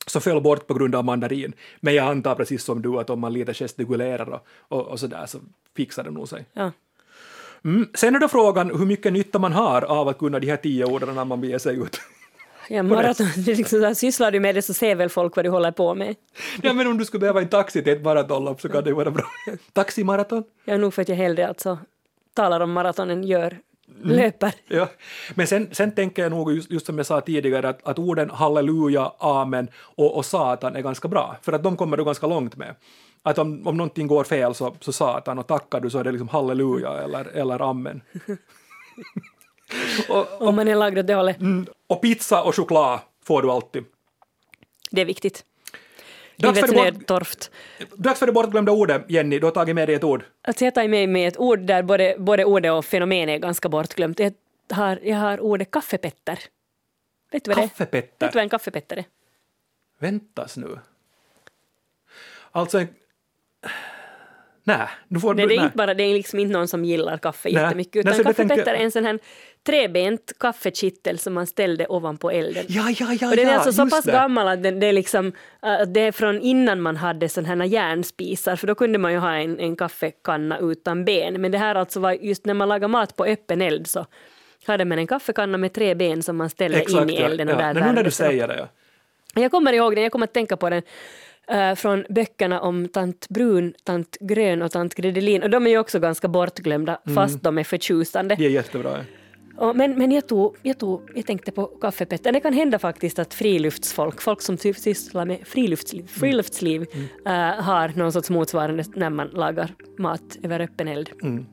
så 0.07 0.21
föll 0.21 0.41
bort 0.41 0.67
på 0.67 0.75
grund 0.75 0.95
av 0.95 1.05
mandarin. 1.05 1.53
Men 1.81 1.95
jag 1.95 2.07
antar 2.07 2.35
precis 2.35 2.65
som 2.65 2.83
du 2.83 2.99
att 2.99 3.11
om 3.11 3.21
man 3.21 3.33
lite 3.33 3.55
gestikulerar 3.55 4.29
och, 4.29 4.47
och, 4.59 4.87
och 4.87 5.01
sådär 5.01 5.27
så 5.27 5.39
fixar 5.77 6.05
det 6.05 6.11
nog 6.11 6.29
sig. 6.29 6.45
Ja. 6.53 6.73
Mm. 7.65 7.89
Sen 7.95 8.15
är 8.15 8.21
då 8.21 8.29
frågan 8.29 8.79
hur 8.79 8.87
mycket 8.87 9.13
nytta 9.13 9.39
man 9.39 9.53
har 9.53 9.83
av 9.83 10.09
att 10.09 10.19
kunna 10.19 10.39
de 10.39 10.47
här 10.47 10.57
tio 10.57 10.85
orden 10.85 11.15
när 11.15 11.25
man 11.25 11.41
beger 11.41 11.59
sig 11.59 11.77
ut. 11.77 12.01
Ja, 12.69 12.83
maraton, 12.83 13.27
liksom, 13.37 13.95
sysslar 13.95 14.31
du 14.31 14.41
med 14.41 14.55
det 14.55 14.63
så 14.63 14.75
ser 14.75 14.95
väl 14.95 15.09
folk 15.09 15.37
vad 15.37 15.45
du 15.45 15.49
håller 15.49 15.73
på 15.73 15.95
med. 15.95 16.15
ja, 16.63 16.73
men 16.73 16.87
om 16.87 16.99
du 16.99 17.05
skulle 17.05 17.21
behöva 17.21 17.41
en 17.41 17.49
taxi 17.49 17.83
till 17.83 17.93
ett 17.93 18.03
maratonlopp 18.03 18.61
så 18.61 18.69
kan 18.69 18.85
det 18.85 18.93
vara 18.93 19.11
bra. 19.11 19.25
Taximaraton? 19.73 20.45
Ja, 20.65 20.77
nog 20.77 20.95
för 20.95 21.03
att 21.03 21.09
jag 21.09 21.17
hellre 21.17 21.49
alltså 21.49 21.79
talar 22.35 22.61
om 22.61 22.73
maratonen 22.73 23.25
gör, 23.25 23.59
Mm. 23.89 24.17
löper. 24.17 24.55
Ja. 24.69 24.89
Men 25.35 25.47
sen, 25.47 25.69
sen 25.73 25.95
tänker 25.95 26.23
jag 26.23 26.31
nog, 26.33 26.53
just, 26.53 26.71
just 26.71 26.87
som 26.87 26.97
jag 26.99 27.07
sa 27.07 27.21
tidigare, 27.21 27.69
att, 27.69 27.87
att 27.87 27.99
orden 27.99 28.31
halleluja, 28.31 29.13
amen 29.19 29.69
och, 29.77 30.17
och 30.17 30.25
satan 30.25 30.77
är 30.77 30.81
ganska 30.81 31.09
bra, 31.09 31.37
för 31.43 31.53
att 31.53 31.63
de 31.63 31.77
kommer 31.77 31.97
du 31.97 32.05
ganska 32.05 32.27
långt 32.27 32.57
med. 32.57 32.75
Att 33.23 33.39
om, 33.39 33.67
om 33.67 33.77
någonting 33.77 34.07
går 34.07 34.25
fel 34.25 34.55
så, 34.55 34.77
så 34.81 34.93
satan 34.93 35.39
och 35.39 35.47
tackar 35.47 35.81
du 35.81 35.91
så 35.91 35.99
är 35.99 36.05
det 36.05 36.11
liksom 36.13 36.29
halleluja 36.29 36.91
eller, 37.03 37.25
eller 37.25 37.63
amen. 37.63 38.01
och, 40.09 40.43
Om 40.43 40.57
man 40.57 40.69
är 40.69 40.75
lagd 40.75 40.99
åt 40.99 41.07
det 41.07 41.15
hållet. 41.15 41.41
mm, 41.41 41.67
och 41.87 42.03
pizza 42.03 42.43
och 42.43 42.55
choklad 42.55 43.01
får 43.25 43.43
du 43.43 43.51
alltid. 43.51 43.85
Det 44.91 45.01
är 45.01 45.05
viktigt. 45.05 45.45
Dags 46.37 46.57
Livets 46.57 46.73
det 46.73 46.77
bort, 46.77 46.95
nödtorft. 46.95 47.51
dags 47.97 48.19
för 48.19 48.27
det 48.27 48.33
bortglömda 48.33 48.73
ordet, 48.73 49.05
Jenny. 49.09 49.39
Du 49.39 49.47
har 49.47 49.51
tagit 49.51 49.75
med 49.75 49.89
dig 49.89 49.95
ett 49.95 50.05
ord. 50.05 50.25
Alltså 50.43 50.65
jag 50.65 50.75
tar 50.75 50.89
med 50.89 51.09
mig 51.09 51.25
ett 51.25 51.37
ord 51.39 51.59
där 51.61 51.83
både, 51.83 52.17
både 52.19 52.45
ordet 52.45 52.73
och 52.73 52.85
fenomenet 52.85 53.35
är 53.35 53.39
ganska 53.39 53.69
bortglömt. 53.69 54.19
Jag 54.21 54.33
har, 54.71 54.99
jag 55.03 55.17
har 55.17 55.41
ordet 55.41 55.71
kaffepetter. 55.71 56.39
Vet 57.33 57.45
du 57.45 57.51
vad 57.51 57.59
det? 57.59 57.69
Kaffepetter. 57.69 58.27
Vet 58.27 58.33
du 58.33 58.37
vad 58.37 58.43
en 58.43 58.49
kaffepetter 58.49 58.97
är? 58.97 59.05
Väntas 59.99 60.57
nu. 60.57 60.79
Alltså 62.53 62.79
en... 62.79 62.89
Nej, 64.67 64.89
nu 65.09 65.21
får 65.21 65.35
Det, 65.35 65.43
du... 65.43 65.49
det, 65.49 65.55
är 65.55 65.57
nej. 65.57 65.65
inte 65.65 65.77
bara, 65.77 65.95
det 65.95 66.03
är 66.05 66.15
liksom 66.15 66.39
inte 66.39 66.53
någon 66.53 66.69
som 66.69 66.85
gillar 66.85 67.19
kaffe 67.19 67.49
Nej. 67.53 67.63
jättemycket, 67.63 67.95
Nej, 67.95 68.01
utan 68.01 68.15
så 68.15 68.23
det 68.23 68.49
tänkte 68.49 68.71
är 68.71 68.75
en 68.75 68.91
sån 68.91 69.05
här 69.05 69.19
trebent 69.67 70.33
kaffekittel 70.41 71.19
som 71.19 71.35
man 71.35 71.47
ställde 71.47 71.87
ovanpå 71.87 72.31
elden. 72.31 72.65
Ja, 72.69 72.91
ja, 72.99 73.13
ja, 73.21 73.31
och 73.31 73.37
den 73.37 73.47
är 73.47 73.53
ja, 73.53 73.59
alltså 73.59 73.73
så 73.73 73.91
pass 73.91 74.05
det. 74.05 74.13
gammal 74.13 74.49
att 74.49 74.63
den, 74.63 74.81
det, 74.81 74.87
är 74.87 74.93
liksom, 74.93 75.33
äh, 75.63 75.81
det 75.87 76.01
är 76.01 76.13
från 76.13 76.41
innan 76.41 76.81
man 76.81 76.97
hade 76.97 77.29
sådana 77.29 77.65
här 77.65 77.71
järnspisar, 77.71 78.57
för 78.57 78.67
då 78.67 78.75
kunde 78.75 78.99
man 78.99 79.13
ju 79.13 79.19
ha 79.19 79.35
en, 79.35 79.61
en 79.61 79.77
kaffekanna 79.77 80.59
utan 80.59 81.05
ben. 81.05 81.41
Men 81.41 81.53
det 81.53 81.59
här 81.59 81.75
alltså 81.75 82.01
var 82.01 82.13
just 82.13 82.47
när 82.47 82.55
man 82.55 82.69
lagar 82.69 82.89
mat 82.89 83.17
på 83.17 83.25
öppen 83.25 83.63
eld 83.63 83.87
så 83.87 84.07
hade 84.67 84.85
man 84.85 84.99
en 84.99 85.07
kaffekanna 85.07 85.59
med 85.59 85.73
tre 85.73 85.95
ben 85.95 86.23
som 86.23 86.37
man 86.37 86.51
ställde 86.51 86.91
in 86.91 87.11
i 87.11 87.17
elden 87.17 87.49
och 87.49 87.55
ja. 87.55 87.59
där 87.59 87.75
Men 87.75 87.83
nu 87.83 87.93
när 87.93 88.03
du 88.03 88.09
upp. 88.09 88.15
säger 88.15 88.49
det, 88.49 88.57
ja. 88.59 88.69
Jag 89.43 89.51
kommer 89.51 89.73
ihåg 89.73 89.95
den, 89.95 90.03
jag 90.03 90.13
kommer 90.13 90.27
att 90.27 90.35
tänka 90.35 90.57
på 90.57 90.71
den 90.71 90.83
eh, 91.51 91.75
från 91.75 92.05
böckerna 92.09 92.61
om 92.61 92.89
tant 92.89 93.29
Brun, 93.29 93.75
tant 93.85 94.17
Grön 94.21 94.63
och 94.63 94.73
tant 94.73 94.95
Gredelin. 94.95 95.43
Och 95.43 95.51
de 95.51 95.67
är 95.67 95.71
ju 95.71 95.79
också 95.79 96.01
ganska 96.01 96.29
bortglömda, 96.29 96.99
Mm. 97.07 97.15
fast 97.15 97.43
de 97.43 97.59
är 97.59 97.65
förtjusande. 97.65 98.35
Det 98.39 98.45
är 98.47 98.51
jättebra. 98.51 98.91
Ja. 98.91 99.05
Och, 99.57 99.77
men 99.77 99.99
men 99.99 100.13
jag, 100.13 100.27
tog, 100.29 100.57
jag, 100.63 100.79
tog, 100.79 101.11
jag 101.15 101.27
tänkte 101.27 101.53
på 101.53 101.67
kaffepetter. 101.67 102.33
Det 102.33 102.41
kan 102.41 102.53
hända 102.53 102.79
faktiskt 102.79 103.19
att 103.19 103.35
friluftsfolk, 103.35 104.23
folk 104.23 104.43
som 104.43 104.57
sysslar 104.59 105.25
med 105.25 105.39
friluftsliv, 105.45 106.07
friluftsliv 106.09 106.87
eh, 107.27 107.33
har 107.65 107.99
någon 107.99 108.13
sorts 108.13 108.31
motsvarande 108.31 108.85
när 108.95 109.11
man 109.11 109.29
lagar 109.29 109.75
mat 109.99 110.37
över 110.43 110.61
öppen 110.61 110.89
eld. 110.89 111.11
Mm. 111.23 111.47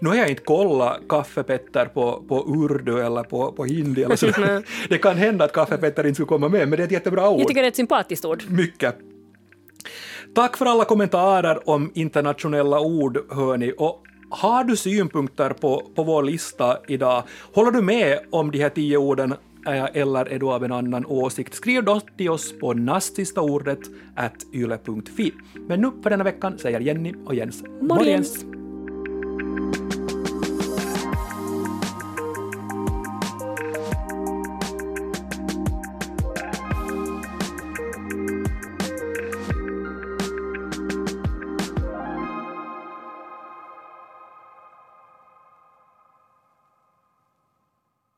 Nu 0.00 0.08
har 0.08 0.16
jag 0.16 0.28
inte 0.30 0.42
kollat 0.42 1.00
kaffepetter 1.08 1.86
på, 1.86 2.24
på 2.28 2.44
urdu 2.48 3.00
eller 3.00 3.22
på, 3.22 3.52
på 3.52 3.64
hindi 3.64 4.02
eller 4.02 4.16
så. 4.16 4.26
det 4.88 4.98
kan 4.98 5.16
hända 5.16 5.44
att 5.44 5.52
kaffepetter 5.52 6.04
inte 6.06 6.14
skulle 6.14 6.26
komma 6.26 6.48
med, 6.48 6.68
men 6.68 6.76
det 6.76 6.82
är 6.82 6.86
ett 6.86 6.92
jättebra 6.92 7.30
ord. 7.30 7.40
Jag 7.40 7.48
tycker 7.48 7.60
det 7.60 7.66
är 7.66 7.70
ett 7.70 7.76
sympatiskt 7.76 8.24
ord. 8.24 8.42
Mycket. 8.48 8.96
Tack 10.34 10.56
för 10.56 10.66
alla 10.66 10.84
kommentarer 10.84 11.68
om 11.68 11.90
internationella 11.94 12.80
ord, 12.80 13.18
hörni. 13.30 13.72
Och 13.78 14.02
har 14.30 14.64
du 14.64 14.76
synpunkter 14.76 15.50
på, 15.50 15.82
på 15.94 16.02
vår 16.02 16.22
lista 16.22 16.78
idag? 16.88 17.22
Håller 17.54 17.70
du 17.70 17.82
med 17.82 18.18
om 18.30 18.50
de 18.50 18.58
här 18.58 18.68
tio 18.68 18.96
orden 18.96 19.34
eh, 19.66 19.84
eller 19.94 20.24
är 20.24 20.38
du 20.38 20.46
av 20.46 20.64
en 20.64 20.72
annan 20.72 21.06
åsikt? 21.06 21.54
Skriv 21.54 21.84
då 21.84 22.00
till 22.00 22.30
oss 22.30 22.58
på 22.58 22.72
nastistaordet 22.72 23.80
yle.fi. 24.54 25.32
Men 25.68 25.80
nu 25.80 25.90
för 26.02 26.10
denna 26.10 26.24
veckan 26.24 26.58
säger 26.58 26.80
Jenny 26.80 27.14
och 27.26 27.34
Jens 27.34 27.64
Morgens. 27.80 28.44